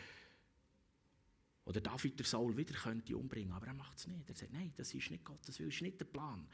[1.64, 4.28] Oder David der Saul wieder könnte umbringen, aber er macht es nicht.
[4.28, 6.46] Er sagt, nein, das ist nicht Gott, das ist nicht der Plan.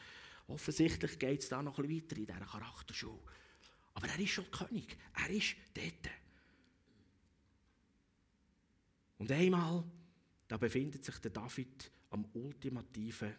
[0.48, 3.18] Offensichtlich geht es da noch ein bisschen weiter in dieser Charakterschule.
[3.94, 6.12] Aber er ist schon König, er ist dort.
[9.18, 9.84] Und einmal
[10.48, 13.34] da befindet sich der David am ultimativen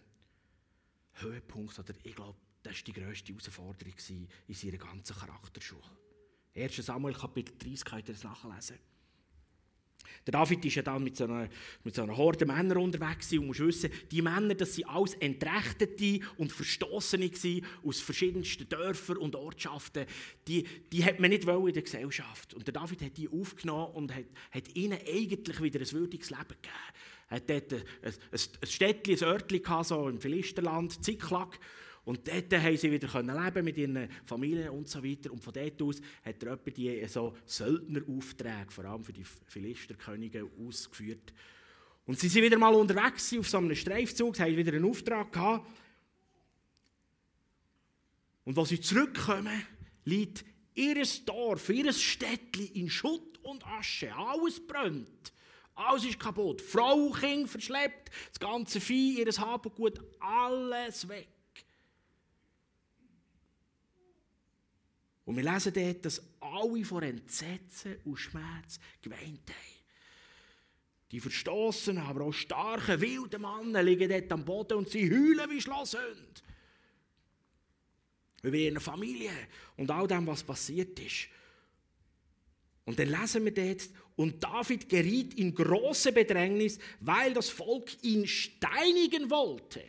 [1.14, 3.94] Höhepunkt, oder ich glaube, das war die grösste Herausforderung
[4.48, 5.82] in seiner ganzen Charakterschule.
[6.56, 6.76] 1.
[6.78, 8.78] Samuel Kapitel 30 könnt ihr das nachlesen.
[10.26, 11.48] Der David ist ja dann mit so einer,
[11.84, 16.26] mit so einer Horde Männer unterwegs und muss wissen, die Männer, das sind alles Entrechtete
[16.38, 17.32] und Verstoßene
[17.84, 20.06] aus verschiedensten Dörfern und Ortschaften.
[20.48, 22.54] Die, die hat man nicht in der Gesellschaft.
[22.54, 26.48] Und der David hat die aufgenommen und hat, hat ihnen eigentlich wieder ein würdiges Leben
[26.48, 26.74] gegeben.
[27.30, 31.60] Er hat dort ein, ein, ein Städtchen, ein Örtchen gehabt, so im Philisterland, Ziklag.
[32.08, 35.30] Und dort haben sie wieder leben mit ihren Familien und so weiter.
[35.30, 40.50] Und von dort aus hat er etwa die so Söldneraufträge, vor allem für die Philisterkönige,
[40.66, 41.34] ausgeführt.
[42.06, 45.70] Und sie sind wieder mal unterwegs auf so einem Streifzug, haben wieder einen Auftrag gehabt.
[48.46, 49.64] Und als sie zurückkommen,
[50.06, 54.16] liegt ihr Dorf, ihr Städtchen in Schutt und Asche.
[54.16, 55.34] Alles brennt.
[55.76, 56.62] Alles ist kaputt.
[56.62, 61.28] Frau, Kind verschleppt, das ganze Vieh, ihr Hab und Gut, alles weg.
[65.28, 69.78] Und wir lesen dort, dass alle vor Entsetzen und Schmerz geweint haben.
[71.12, 75.60] Die verstoßenen, aber auch starken, wilden Männer liegen dort am Boden und sie heulen wie
[75.60, 76.42] Schlosshunde.
[78.42, 79.34] Über ihre Familie
[79.76, 81.28] und all dem, was passiert ist.
[82.86, 83.82] Und dann lesen wir dort,
[84.16, 89.84] und David geriet in große Bedrängnis, weil das Volk ihn steinigen wollte.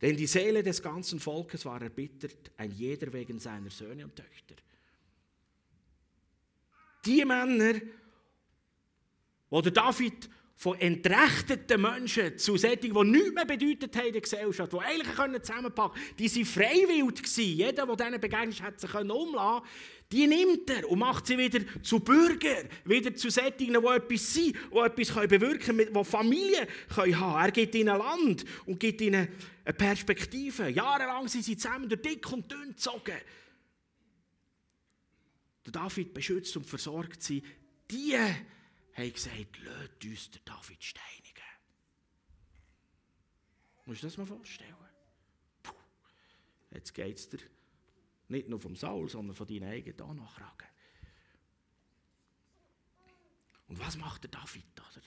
[0.00, 4.54] Denn die Seele des ganzen Volkes war erbittert, ein jeder wegen seiner Söhne und Töchter.
[7.04, 7.80] Die Männer,
[9.50, 14.22] wo der David von entrechteten Menschen zu solchen, die nichts mehr bedeutet haben in der
[14.22, 17.36] Gesellschaft, die eigentlich zusammenpacken können, die waren freiwillig.
[17.36, 19.66] Jeder, der diesen begegnet hat, sich umlassen
[20.10, 24.56] die nimmt er und macht sie wieder zu Bürgern, wieder zu Settingen, die etwas sind,
[24.72, 27.34] die etwas bewirken können, die Familien haben können.
[27.34, 29.28] Er gibt ihnen Land und gibt ihnen
[29.68, 30.70] eine Perspektive.
[30.70, 33.18] Jahrelang sind sie zusammen durch dick und dünn gezogen.
[35.66, 37.42] Der David beschützt und versorgt sie.
[37.90, 41.44] Die haben gesagt, lasst uns den David steinigen.
[43.84, 44.74] Musst du das mal vorstellen?
[45.62, 45.74] Puh,
[46.70, 47.40] jetzt geht es dir
[48.28, 50.68] nicht nur vom Saul, sondern von deinen eigenen Nachfragen.
[53.68, 54.64] Und was macht der David?
[54.80, 55.02] Oder?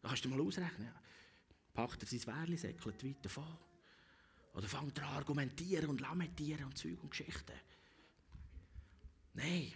[0.00, 0.92] Da kannst du mal ausrechnen.
[1.74, 3.65] Packt er sein Wehrli, säckelt weiter vor.
[4.56, 7.52] Oder fängt er an argumentieren und lamentieren und Zeug und Geschichten.
[9.34, 9.70] Nein,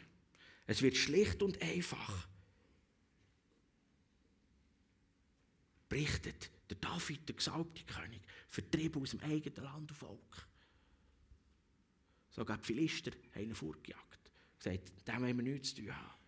[0.66, 2.26] es wird schlicht und einfach
[5.86, 10.48] berichtet, der David, der gesalbte König, vertrieben aus dem eigenen Land und Volk.
[12.30, 14.30] Sogar die Philister haben ihn vorgejagt.
[14.58, 16.20] Gesagt, dem wollen wir nichts zu tun haben.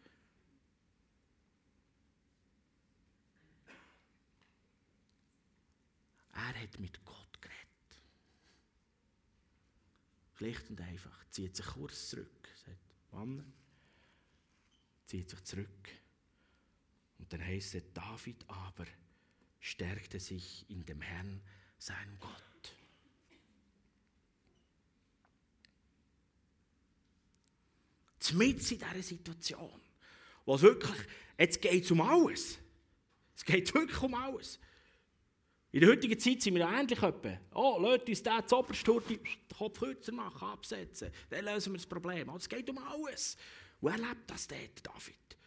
[6.35, 7.22] Er hat mit Gott
[10.43, 11.25] Schlicht und einfach.
[11.31, 12.49] Zieht sich kurz zurück.
[12.67, 13.53] Sagt, Mann,
[15.07, 15.89] zieht sich zurück.
[17.19, 18.87] Und dann heißt es, David aber
[19.61, 21.41] stärkte sich in dem Herrn,
[21.79, 22.43] seinem Gott.
[28.35, 29.81] Mit in dieser Situation.
[30.47, 31.07] Wo es wirklich,
[31.39, 32.59] jetzt geht es um alles.
[33.37, 34.59] Es geht wirklich um alles.
[35.73, 37.41] In der heutigen Zeit sind wir ja ähnlich etwa.
[37.55, 39.21] Oh, lasst uns den Zobersturt den
[39.57, 41.11] Kopf kürzer machen, absetzen.
[41.31, 42.29] Dann lösen wir das Problem.
[42.29, 43.39] Aber es geht um alles.
[43.81, 45.39] Und er lebt das dort, David.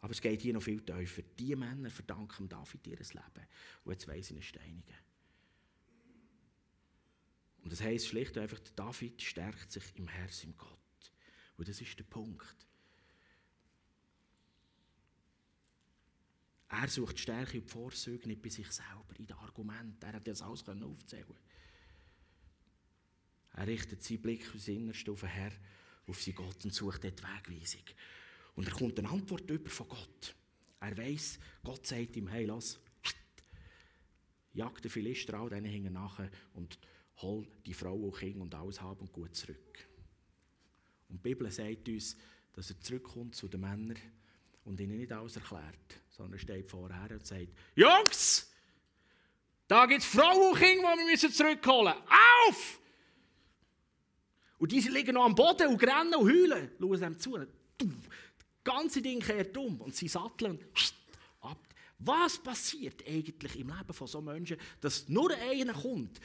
[0.00, 1.22] Aber es geht hier noch viel tiefer.
[1.38, 3.46] Die Männer verdanken David ihr Leben.
[3.84, 4.96] Und jetzt weiss ich steinigen.
[7.62, 11.12] Und das heisst schlicht und einfach, David stärkt sich im Herzen im Gott.
[11.56, 12.66] Und das ist der Punkt.
[16.68, 20.04] Er sucht Stärke und Vorzüge nicht bei sich selber, in den Argumenten.
[20.04, 21.34] Er hat das alles aufzählen
[23.52, 25.52] Er richtet seinen Blick aus Innerste auf den Herr,
[26.06, 27.84] auf seinen Gott und sucht dort Wegweisung.
[28.56, 30.34] Und er kommt eine Antwort über von Gott.
[30.80, 32.78] Er weiß, Gott sagt ihm, hey, lass,
[34.56, 36.78] jag den Philister an, denen hängen nachher und
[37.18, 39.88] hol die Frau und Kinder und alles haben und gut zurück.
[41.08, 42.16] Und die Bibel sagt uns,
[42.52, 43.98] dass er zurückkommt zu den Männern
[44.64, 48.50] und ihnen nicht alles erklärt, sondern er steht vorher und sagt, Jungs,
[49.68, 52.08] da gibt es Frauen und Kinder, die wir zurückholen müssen.
[52.48, 52.80] Auf!
[54.58, 56.70] Und diese liegen noch am Boden und rennen und heulen.
[56.80, 57.38] Schauen sie ihm zu.
[57.38, 57.48] Das
[58.64, 60.58] ganze Ding kehrt um und sie satteln
[61.42, 61.58] ab.
[61.98, 66.20] Was passiert eigentlich im Leben von so Menschen, dass nur einer kommt,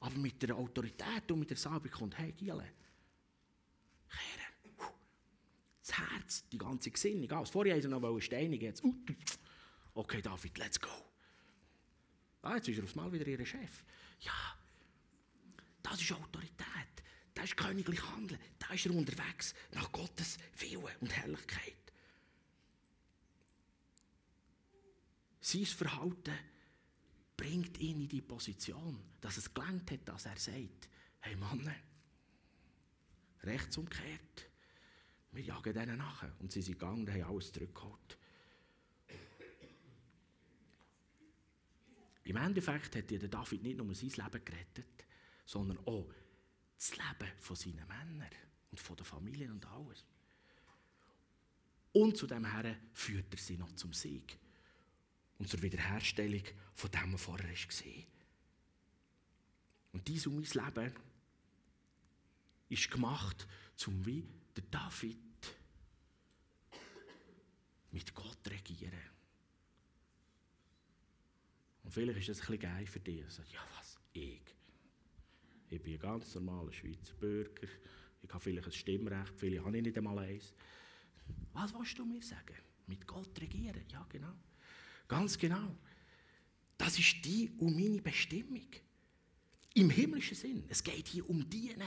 [0.00, 2.64] aber mit der Autorität und mit der Salbe kommt, hey Giele,
[4.08, 4.45] kehren.
[6.26, 7.50] Herz, die ganze Gesinnung, alles.
[7.50, 8.94] Vorher haben sie noch steinigen, jetzt, uh,
[9.94, 10.90] okay David, let's go.
[12.42, 13.84] Ah, jetzt ist er aufs Mal wieder ihr Chef.
[14.20, 14.32] Ja,
[15.82, 16.56] das ist Autorität.
[17.34, 18.40] Das ist königlich Handeln.
[18.58, 21.74] Da ist er unterwegs nach Gottes Willen und Herrlichkeit.
[25.40, 26.36] sein Verhalten
[27.36, 30.88] bringt ihn in die Position, dass es gelangt hat, dass er sagt,
[31.20, 31.72] hey Mann,
[33.44, 34.50] rechts umgekehrt,
[35.36, 36.24] wir jagen denen nach.
[36.38, 38.18] Und sie sind gegangen und haben alles zurückgeholt.
[42.24, 45.06] Im Endeffekt hat der David nicht nur sein Leben gerettet,
[45.44, 46.12] sondern auch
[46.76, 48.30] das Leben von seinen Männern
[48.70, 50.04] und von der Familie und alles.
[51.92, 54.38] Und zu dem her führt er sie noch zum Sieg
[55.38, 56.42] und zur Wiederherstellung
[56.74, 58.04] von dem, was vorher war.
[59.92, 60.92] Und dies und mein Leben
[62.68, 63.46] ist gemacht,
[63.76, 65.16] zum wie der David
[67.96, 68.92] mit Gott regieren.
[71.82, 73.24] Und vielleicht ist das ein bisschen geil für dich.
[73.24, 73.98] Also, ja, was?
[74.12, 74.42] Ich?
[75.70, 77.68] Ich bin ein ganz normaler Schweizer Bürger.
[78.22, 80.52] Ich habe vielleicht ein Stimmrecht, viele habe ich nicht einmal eins.
[81.54, 82.54] Was willst du mir sagen?
[82.86, 83.82] Mit Gott regieren?
[83.90, 84.34] Ja, genau.
[85.08, 85.74] Ganz genau.
[86.76, 88.66] Das ist die und meine Bestimmung.
[89.72, 90.64] Im himmlischen Sinn.
[90.68, 91.80] Es geht hier um Dienen.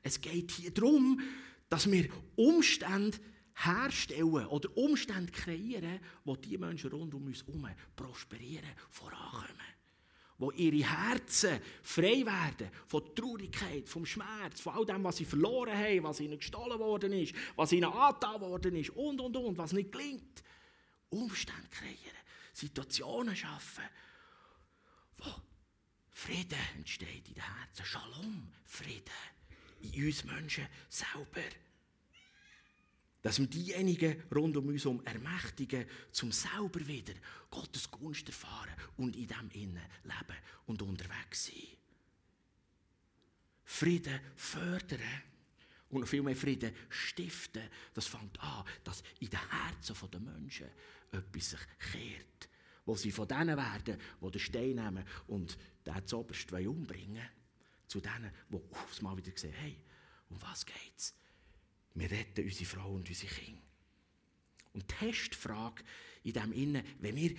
[0.00, 1.20] Es geht hier darum,
[1.68, 3.18] dass wir Umstände
[3.54, 9.48] herstellen oder Umstände kreieren, wo die Menschen rund um uns herum prosperieren, vorankommen.
[10.38, 15.76] Wo ihre Herzen frei werden von Traurigkeit, vom Schmerz, von all dem, was sie verloren
[15.76, 19.74] haben, was ihnen gestohlen worden ist, was ihnen angetan worden ist und, und, und, was
[19.74, 20.42] nicht gelingt.
[21.10, 22.20] Umstände kreieren,
[22.54, 23.84] Situationen schaffen,
[25.18, 25.30] wo
[26.08, 29.12] Frieden entsteht in den Herzen, Shalom, Frieden
[29.82, 31.42] in uns Menschen selber
[33.22, 37.14] dass wir diejenigen rund um uns herum ermächtigen, zum selber wieder
[37.50, 41.76] Gottes Gunst erfahren und in dem Innen leben und unterwegs sein.
[43.64, 45.22] Frieden fördern
[45.90, 50.68] und noch viel mehr Frieden stiften, das fängt an, dass in den Herzen der Menschen
[51.12, 51.60] etwas sich
[51.92, 52.48] kehrt.
[52.86, 57.28] Wo sie von denen werden, die den Stein nehmen und den zuoberst umbringen
[57.86, 59.76] zu denen, die aufs Mal wieder sehen, hey,
[60.30, 61.14] um was geht's?
[61.94, 63.62] Wir retten unsere Frau und unsere Kinder.
[64.72, 65.82] Und die Testfrage
[66.22, 67.34] in dem Innen, wenn wir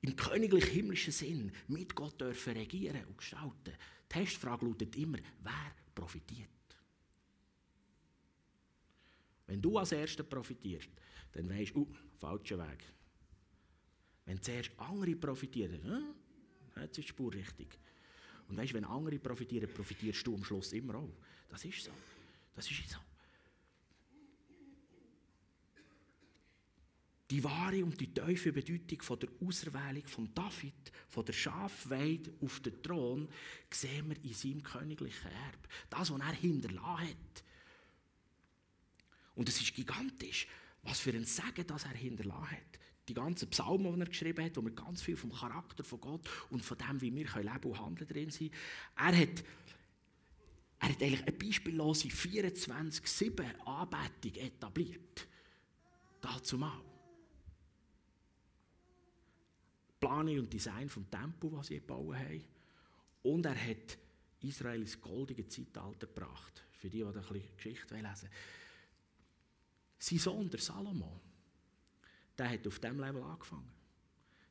[0.00, 6.48] im königlich-himmlischen Sinn mit Gott dürfen regieren und gestalten, die Testfrage lautet immer, wer profitiert?
[9.46, 10.90] Wenn du als Erster profitierst,
[11.32, 12.84] dann weißt du, uh, falscher Weg.
[14.26, 16.14] Wenn zuerst andere profitieren,
[16.76, 17.78] äh, jetzt ist die Spur richtig.
[18.48, 21.16] Und weißt, wenn andere profitieren, profitierst du am Schluss immer auch.
[21.48, 21.92] Das ist so.
[22.54, 22.98] Das ist so.
[27.30, 32.60] Die wahre und die tiefe Bedeutung von der Auserwählung von David, von der Schafweide auf
[32.60, 33.28] den Thron,
[33.70, 35.68] sehen wir in seinem königlichen Erb.
[35.90, 37.44] Das, was er hinterlassen hat.
[39.34, 40.48] Und es ist gigantisch,
[40.82, 42.78] was für ein Segen das er hinterlassen hat.
[43.08, 46.28] Die ganzen Psalmen, die er geschrieben hat, wo wir ganz viel vom Charakter von Gott
[46.50, 48.52] und von dem, wie wir leben und handeln drin sind.
[48.96, 49.44] Er hat,
[50.80, 55.26] er hat eigentlich eine beispiellose 24-7 Anbetung etabliert.
[56.20, 56.87] Dazu mal.
[60.00, 62.44] Planung und Design vom Tempel, was sie gebaut haben.
[63.22, 63.98] Und er hat
[64.40, 66.64] Israel ins goldige Zeitalter gebracht.
[66.72, 68.32] Für die, die ein bisschen Geschichte lesen wollen.
[69.98, 71.20] Sein Sohn, der Salomo,
[72.36, 73.70] der hat auf diesem Level angefangen.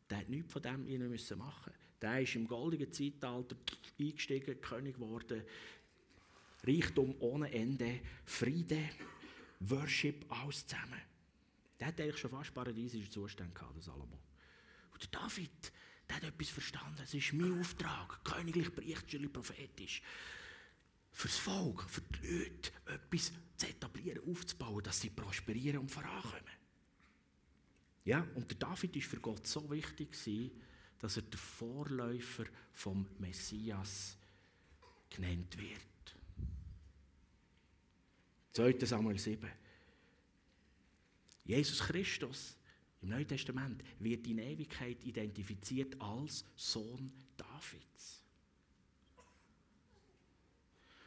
[0.09, 1.73] Der hat nichts von dem ihnen müssen machen.
[2.01, 3.55] Der ist im goldigen Zeitalter
[3.99, 5.43] eingestiegen, König geworden.
[6.63, 8.89] Reichtum ohne Ende, Friede,
[9.61, 11.01] Worship, alles zusammen.
[11.79, 14.19] Der hat eigentlich schon fast paradiesische Zustände gehabt, der Salomo.
[14.97, 15.71] Und der David,
[16.09, 17.01] der hat etwas verstanden.
[17.03, 20.01] Es ist mein Auftrag, königlich berichtschuli prophetisch.
[21.11, 26.57] Fürs Volk, für die Leute, etwas zu etablieren, aufzubauen, dass sie prosperieren und vorankommen.
[28.05, 30.15] Ja, und der David ist für Gott so wichtig
[30.99, 34.17] dass er der Vorläufer vom Messias
[35.11, 36.15] genannt wird.
[38.53, 38.83] 2.
[38.83, 39.47] Samuel 7.
[41.45, 42.57] Jesus Christus
[43.07, 48.21] im Neuen Testament wird in Ewigkeit identifiziert als Sohn Davids.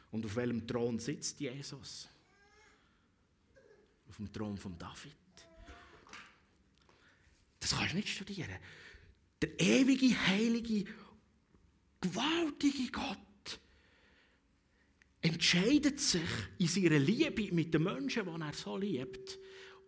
[0.09, 2.09] Und auf welchem Thron sitzt Jesus?
[4.09, 5.15] Auf dem Thron von David.
[7.59, 8.57] Das kannst du nicht studieren.
[9.39, 10.85] Der ewige, heilige,
[12.01, 13.59] gewaltige Gott
[15.21, 16.21] entscheidet sich
[16.57, 19.37] in seiner Liebe mit den Menschen, die er so liebt,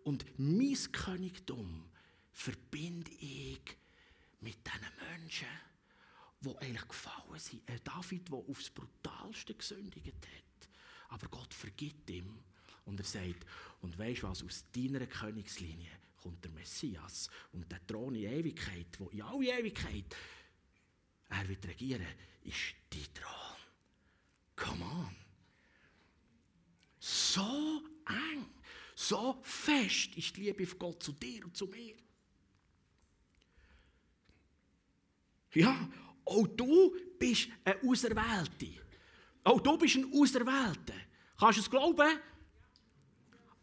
[0.04, 1.90] und mein Königtum
[2.34, 3.60] verbinde ich
[4.40, 5.48] mit diesen Menschen,
[6.40, 7.68] die eigentlich gefallen sind.
[7.70, 10.68] Ein David, der aufs Brutalste gesündigt hat.
[11.08, 12.38] Aber Gott vergibt ihm.
[12.84, 13.46] Und er sagt,
[13.80, 19.08] und du was, aus deiner Königslinie kommt der Messias und der Thron in Ewigkeit, wo
[19.08, 20.14] in alle Ewigkeit
[21.30, 22.06] er wird regieren,
[22.42, 23.56] ist die Thron.
[24.56, 25.16] Come on.
[26.98, 28.46] So eng,
[28.94, 31.96] so fest ist die Liebe von Gott zu dir und zu mir.
[35.54, 35.88] Ja,
[36.24, 38.68] auch du bist ein Auserwählte.
[39.44, 40.94] Auch du bist ein Auserwählter.
[41.38, 42.18] Kannst du es glauben?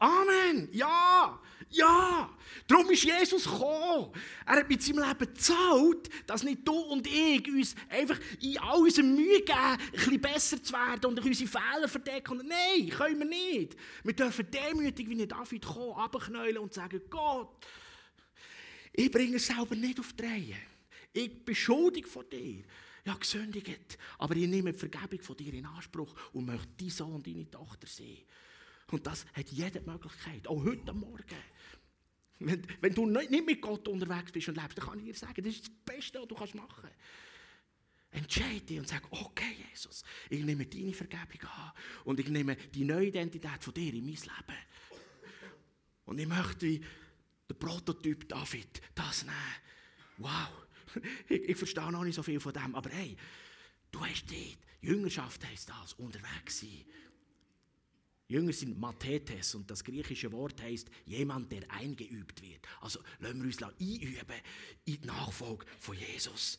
[0.02, 0.68] Amen.
[0.72, 1.40] Ja.
[1.70, 2.30] Ja.
[2.68, 4.12] Darum ist Jesus gekommen.
[4.46, 8.82] Er hat mit seinem Leben gezahlt, dass nicht du und ich uns einfach in all
[8.82, 12.42] unserer Mühe geben, ein bisschen besser zu werden und unsere Fehler verdecken.
[12.48, 13.76] Nein, können wir nicht.
[14.04, 17.50] Wir dürfen demütig wie David kommen, abknäulen und sagen, Gott,
[18.94, 20.71] ich bringe es selber nicht auf die Reihe.
[21.14, 22.64] Ich bin schuldig vor dir.
[23.06, 23.98] Ja, gesündigt.
[24.20, 27.50] Aber ich nehme die Vergebung von dir in Anspruch und möchte dein Sohn und deine
[27.50, 28.18] Tochter sein.
[28.92, 31.26] Und das hat jede Möglichkeit, auch heute Morgen.
[32.40, 35.44] Wenn, wenn du nicht mit Gott unterwegs bist und lebst, dann kann ich dir sagen,
[35.44, 36.96] das ist das Beste, was du machen kannst.
[38.12, 41.72] Entscheide dich und sag, okay, Jesus, ich nehme deine Vergebung an
[42.04, 44.60] und ich nehme die neue Identität von dir in mein Leben.
[46.06, 46.82] Und ich möchte
[47.48, 49.36] der Prototyp David das nehmen.
[50.18, 50.50] Wow,
[51.30, 53.16] ich, ich verstehe noch nicht so viel von dem, aber hey,
[53.92, 56.86] du hast dort, Jüngerschaft heisst das, unterwegs sein.
[58.32, 62.66] Jünger sind Mathetes und das griechische Wort heißt jemand, der eingeübt wird.
[62.80, 64.42] Also lassen wir uns einüben
[64.86, 66.58] in die Nachfolge von Jesus.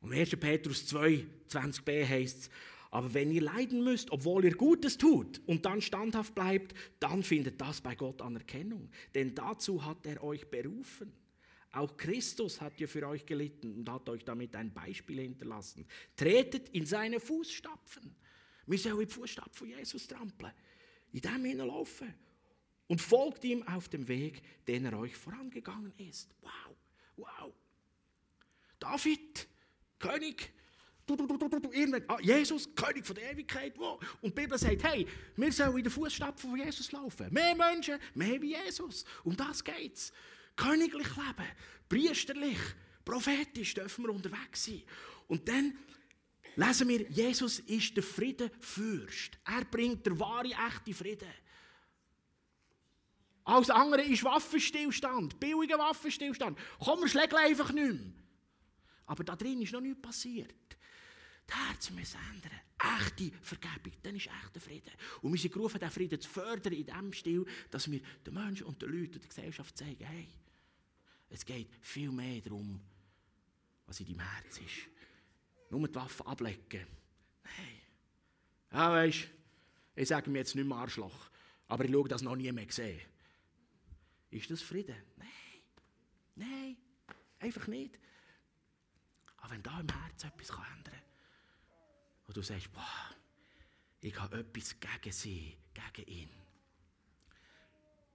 [0.00, 0.30] Und 1.
[0.30, 2.50] Petrus 2, 20b heißt es,
[2.90, 7.60] aber wenn ihr leiden müsst, obwohl ihr Gutes tut und dann standhaft bleibt, dann findet
[7.60, 8.90] das bei Gott Anerkennung.
[9.14, 11.12] Denn dazu hat er euch berufen.
[11.72, 15.86] Auch Christus hat ja für euch gelitten und hat euch damit ein Beispiel hinterlassen.
[16.16, 18.14] Tretet in seine Fußstapfen.
[18.66, 20.52] Wir sollen in die Fußstapfen von Jesus trampeln,
[21.12, 22.12] in dem hineinlaufen
[22.88, 26.34] und folgt ihm auf dem Weg, den er euch vorangegangen ist.
[26.40, 26.76] Wow,
[27.16, 27.54] wow.
[28.80, 29.46] David,
[29.98, 30.52] König,
[31.06, 33.78] du, du, du, du, du, irgendwann, ah, Jesus, König von der Ewigkeit.
[33.78, 34.00] Wow.
[34.20, 35.06] Und die Bibel sagt, hey,
[35.36, 37.32] wir sollen in den Fußstapfen von Jesus laufen.
[37.32, 39.04] Mehr Menschen, mehr wie Jesus.
[39.22, 40.12] Um das geht's
[40.60, 41.48] königlich leben,
[41.88, 42.58] priesterlich,
[43.04, 44.82] prophetisch dürfen wir unterwegs sein.
[45.26, 45.76] Und dann
[46.56, 49.38] lesen wir, Jesus ist der Friedenfürst.
[49.44, 51.32] Er bringt der wahre, echte Frieden.
[53.44, 56.58] Alles andere ist Waffenstillstand, billiger Waffenstillstand.
[56.78, 58.12] Kommen wir einfach nicht mehr.
[59.06, 60.54] Aber da drin ist noch nichts passiert.
[61.46, 62.60] Das Herz müssen ändern.
[63.00, 64.92] Echte Vergebung, dann ist echter Frieden.
[65.20, 68.66] Und wir sind gerufen, diesen Frieden zu fördern in dem Stil, dass wir den Menschen
[68.66, 70.28] und den Leuten und der Gesellschaft zeigen, hey,
[71.30, 72.80] es geht viel mehr darum,
[73.86, 74.88] was in deinem Herz ist.
[75.70, 76.86] Nur die Waffen ablecken.
[77.44, 77.80] Nein.
[78.72, 79.28] Ja, weisst
[79.96, 81.30] ich sage mir jetzt nicht mehr Arschloch,
[81.68, 83.00] aber ich schaue das noch nie mehr gesehen.
[84.30, 84.96] Ist das Frieden?
[85.16, 85.28] Nein.
[86.36, 86.76] Nein.
[87.38, 87.98] Einfach nicht.
[89.38, 91.02] Aber wenn da im Herzen etwas ändern kann,
[92.28, 93.14] und du sagst, boah,
[94.00, 96.30] ich habe etwas gegen sie, gegen ihn.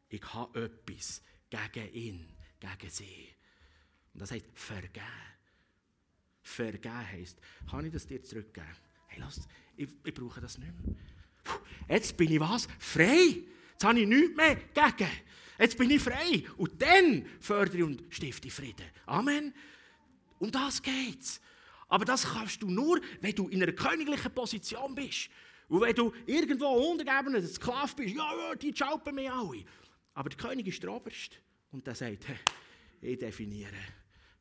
[0.09, 2.37] Ich habe etwas gegen ihn
[2.77, 3.29] gegen sie.
[4.13, 5.05] Und das heißt vergeben.
[6.41, 7.39] Vergeben heisst,
[7.69, 8.67] kann ich das dir zurückgeben?
[9.07, 10.95] Hey, lass, ich, ich brauche das nicht mehr.
[11.43, 11.59] Puh,
[11.89, 12.67] jetzt bin ich was?
[12.79, 13.43] Frei.
[13.71, 15.11] Jetzt habe ich nichts mehr gegen.
[15.57, 16.43] Jetzt bin ich frei.
[16.57, 18.85] Und dann fördere und stifte Frieden.
[19.05, 19.53] Amen.
[20.39, 21.41] Um das geht's.
[21.87, 25.29] Aber das kannst du nur, wenn du in einer königlichen Position bist.
[25.67, 29.65] Und wenn du irgendwo untergebener Sklave bist, ja, ja, die schaupen mir alle.
[30.13, 31.37] Aber der König ist der Oberste.
[31.75, 32.37] Und er sagt, hey,
[33.01, 33.75] ich definiere,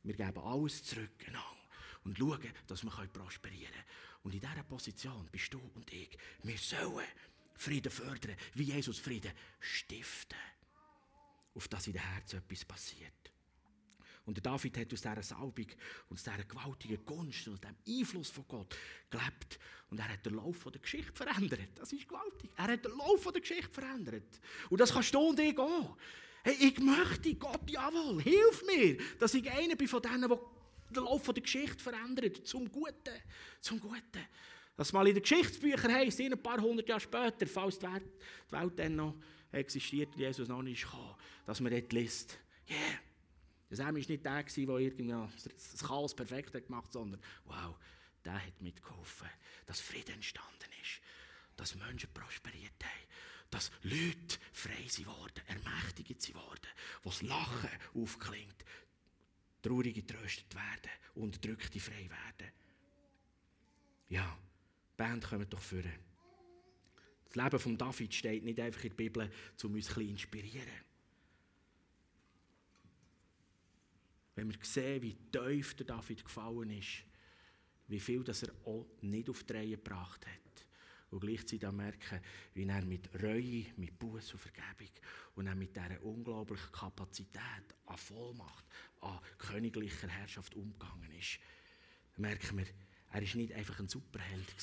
[0.03, 1.11] wir geben alles zurück
[2.05, 3.83] und schauen, dass wir prosperieren können.
[4.23, 6.17] Und in dieser Position bist du und ich.
[6.43, 7.05] Wir sollen
[7.55, 10.37] Frieden fördern, wie Jesus Frieden stiften.
[11.55, 13.11] Auf dass in den Herzen etwas passiert.
[14.25, 15.67] Und der David hat aus dieser Salbung
[16.07, 18.77] und aus dieser gewaltigen Gunst und dem Einfluss von Gott
[19.09, 19.59] gelebt.
[19.89, 21.67] Und er hat den Lauf der Geschichte verändert.
[21.75, 22.49] Das ist gewaltig.
[22.55, 24.39] Er hat den Lauf der Geschichte verändert.
[24.69, 25.97] Und das kannst du und ich auch.
[26.45, 31.03] Hey, ich möchte, Gott, jawohl, hilf mir, dass ich einer bin von denen, die den
[31.03, 33.15] Lauf der Geschichte verändert, zum Guten,
[33.61, 34.27] zum Guten.
[34.77, 37.87] Dass mal in den Geschichtsbüchern heisst, ein paar hundert Jahre später, falls die
[38.51, 39.15] Welt, dann noch
[39.51, 41.15] existiert und Jesus noch nicht kam,
[41.47, 42.37] dass man dort liest,
[42.69, 42.77] yeah,
[43.71, 47.75] Sam war nicht der, der irgendwie das Chaos perfekt hat gemacht sondern wow,
[48.23, 49.29] der hat mitgeholfen,
[49.65, 51.01] dass Frieden entstanden ist,
[51.55, 53.05] dass Menschen prosperiert haben
[53.49, 56.67] dass Leute frei sind worden, ermächtigt sind worden,
[57.03, 58.65] wo das Lachen aufklingt,
[59.61, 62.51] Traurige getröstet werden, Unterdrückte frei werden.
[64.09, 64.37] Ja,
[64.91, 65.93] die Band kommt doch führen.
[67.25, 69.31] Das Leben von David steht nicht einfach in der Bibel,
[69.63, 70.85] um uns ein bisschen inspirieren.
[74.35, 77.03] Wenn wir sehen, wie tief der David gefallen ist,
[77.87, 80.44] wie viel das er auch nicht auf die Reihe gebracht hat.
[81.11, 82.19] Und gleichzeitig merken,
[82.53, 84.89] wie er mit Reue, mit Buß und Vergebung
[85.35, 88.65] und auch mit dieser unglaublichen Kapazität an Vollmacht,
[89.01, 91.39] an königlicher Herrschaft umgegangen ist.
[92.13, 92.65] Dann merken wir,
[93.11, 94.53] er war nicht einfach ein Superheld.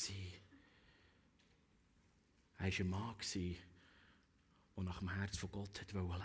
[2.59, 3.16] Er war ein Mann,
[4.76, 6.24] der nach dem Herz von Gott leben wollte.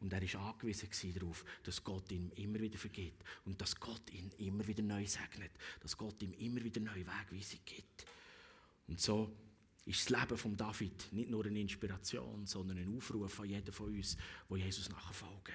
[0.00, 4.30] Und er war angewiesen darauf, dass Gott ihm immer wieder vergibt und dass Gott ihn
[4.38, 5.50] immer wieder neu segnet,
[5.80, 8.06] dass Gott ihm immer wieder neue Wegweisung gibt.
[8.86, 9.30] Und so
[9.88, 13.86] ist das Leben von David nicht nur eine Inspiration, sondern ein Aufruf an jeden von
[13.86, 14.18] uns,
[14.48, 15.54] wo Jesus nachfolgen.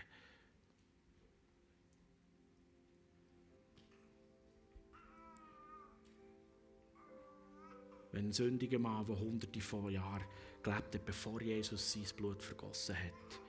[8.12, 10.26] Wenn ein sündiger Mann, der hunderte von Jahren
[10.64, 13.42] gelebt hat, bevor Jesus sein Blut vergossen hat,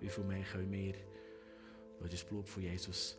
[0.00, 0.94] wie viel mehr können wir,
[2.00, 3.16] weil das Blut von Jesus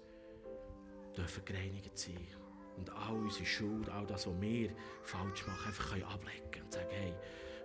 [1.16, 2.39] dürfen gereinigt sein
[2.80, 4.72] und all unsere Schuld, all das, was wir
[5.04, 7.14] falsch machen, einfach können ablegen und sagen, hey,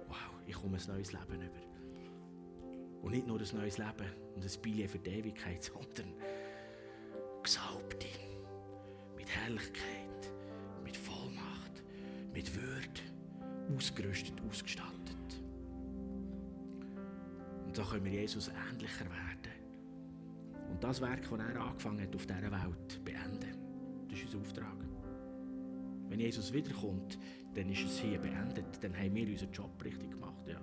[0.08, 3.02] wow, ich komme ein neues Leben über.
[3.02, 5.62] Und nicht nur ein neues Leben und ein Billet für die Ewigkeit,
[5.96, 6.14] sondern
[7.42, 8.08] gesalbte,
[9.16, 10.32] mit Herrlichkeit,
[10.82, 11.82] mit Vollmacht,
[12.32, 13.00] mit Würde,
[13.76, 14.90] ausgerüstet, ausgestattet.
[17.66, 19.52] Und so können wir Jesus ähnlicher werden.
[20.70, 24.08] Und das Werk, das er angefangen hat auf dieser Welt, beenden.
[24.08, 24.83] Das ist unser Auftrag.
[26.14, 27.18] Wenn Jesus wiederkommt,
[27.56, 28.64] dann ist es hier beendet.
[28.80, 30.46] Dann haben wir unseren Job richtig gemacht.
[30.46, 30.60] Ja.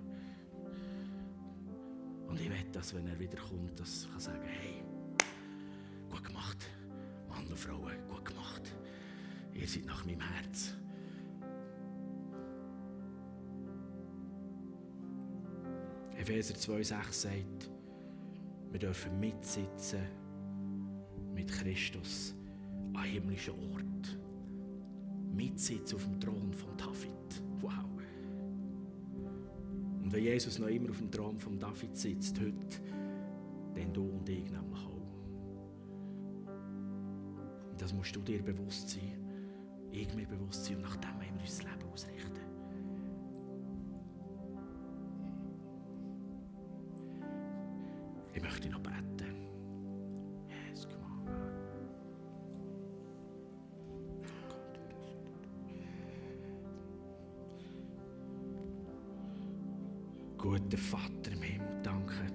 [2.30, 4.82] Und ich will, dass, wenn er wiederkommt, dass ich sagen hey,
[6.10, 6.58] gut gemacht,
[7.28, 8.62] Mann und Frauen, gut gemacht.
[9.54, 10.74] Ihr seid nach meinem Herz.
[16.18, 17.70] Epheser 2,6 sagt,
[18.72, 20.00] wir dürfen mitsitzen
[21.36, 22.36] mit Christus
[22.94, 23.91] an himmlischen Ort
[25.42, 27.42] mitsitzt auf dem Thron von David.
[27.62, 27.86] Wow.
[30.04, 32.78] Und wenn Jesus noch immer auf dem Thron von David sitzt, heute,
[33.74, 34.92] dann du und ich nämlich auch.
[37.72, 39.18] Und das musst du dir bewusst sein,
[39.92, 42.32] ich mir bewusst sein und nach dem wir unser Leben ausrichten.
[48.34, 49.01] Ich möchte noch beten.
[60.52, 62.28] Guter Vater im Himmel, danke,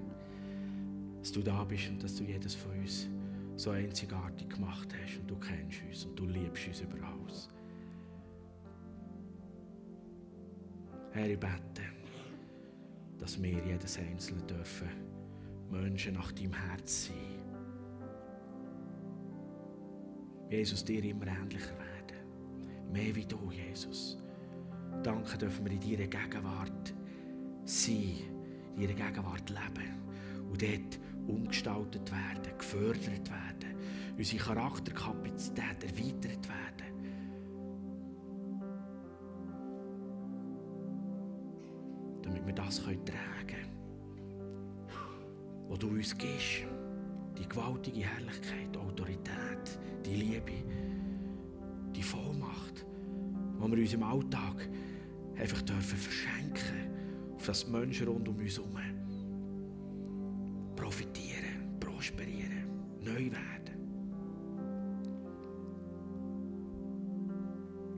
[1.18, 3.10] dass du da bist und dass du jedes von uns
[3.56, 7.50] so einzigartig gemacht hast und du kennst uns und du liebst uns über alles.
[11.12, 11.82] Herr, ich bete,
[13.18, 14.88] dass wir jedes Einzelne dürfen
[15.70, 17.42] Menschen nach deinem Herz sein.
[20.48, 22.92] Jesus, dir immer ähnlicher werden.
[22.92, 24.16] Mehr wie du, Jesus.
[25.02, 26.94] Danke dürfen wir in deiner Gegenwart
[27.66, 28.16] sein,
[28.76, 29.94] in ihrer Gegenwart leben
[30.50, 33.76] und dort umgestaltet werden, gefördert werden,
[34.16, 36.86] unsere Charakterkapazität erweitert werden.
[42.22, 43.04] Damit wir das tragen
[43.46, 43.76] können,
[45.68, 46.64] was du uns gibst.
[47.38, 50.64] Die gewaltige Herrlichkeit, die Autorität, die Liebe,
[51.94, 52.86] die Vollmacht,
[53.56, 54.68] die wir in unserem Alltag
[55.36, 56.75] einfach dürfen verschenken
[57.46, 58.76] dass Menschen rund um uns herum
[60.74, 62.66] profitieren, prosperieren,
[63.00, 63.76] neu werden.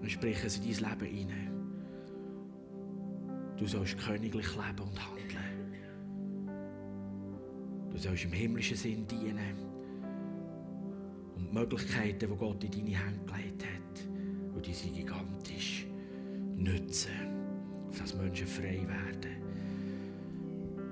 [0.00, 1.58] Und sprechen sie dein Leben hinein.
[3.56, 5.28] Du sollst königlich leben und handeln.
[7.90, 9.56] Du sollst im himmlischen Sinn dienen.
[11.36, 15.86] Und die Möglichkeiten, die Gott in deine Hände gelegt hat, und die sind gigantisch,
[16.56, 17.10] nützen,
[17.98, 19.37] dass Menschen frei werden.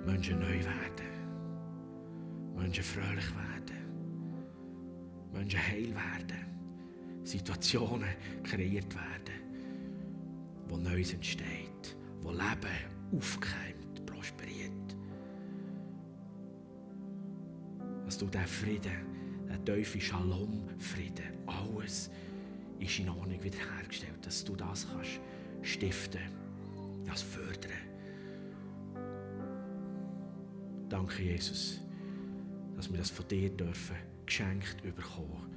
[0.06, 1.06] Menschen neu werden.
[2.54, 3.76] Menschen fröhlich werden.
[5.32, 6.46] Menschen heil werden.
[7.24, 8.08] Situationen
[8.44, 9.40] kreiert werden,
[10.68, 14.96] wo Neues entsteht, wo Leben aufkeimt, prosperiert.
[18.04, 22.10] Dass du diesen Frieden, diesen tiefen Shalom-Frieden, alles
[22.78, 25.20] ist in Ordnung wiederhergestellt, dass du das kannst
[25.62, 26.30] stiften,
[27.04, 27.85] das fördern.
[30.88, 31.80] Danke, Jesus,
[32.76, 35.50] dass wir das von dir dürfen, geschenkt bekommen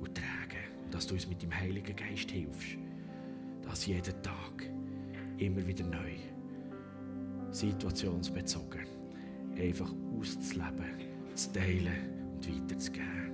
[0.00, 0.84] und tragen.
[0.84, 2.76] Und dass du uns mit dem Heiligen Geist hilfst.
[3.62, 4.70] Dass jeden Tag,
[5.38, 6.16] immer wieder neu,
[7.50, 8.86] situationsbezogen,
[9.58, 13.29] einfach auszuleben, zu teilen und weiterzugeben.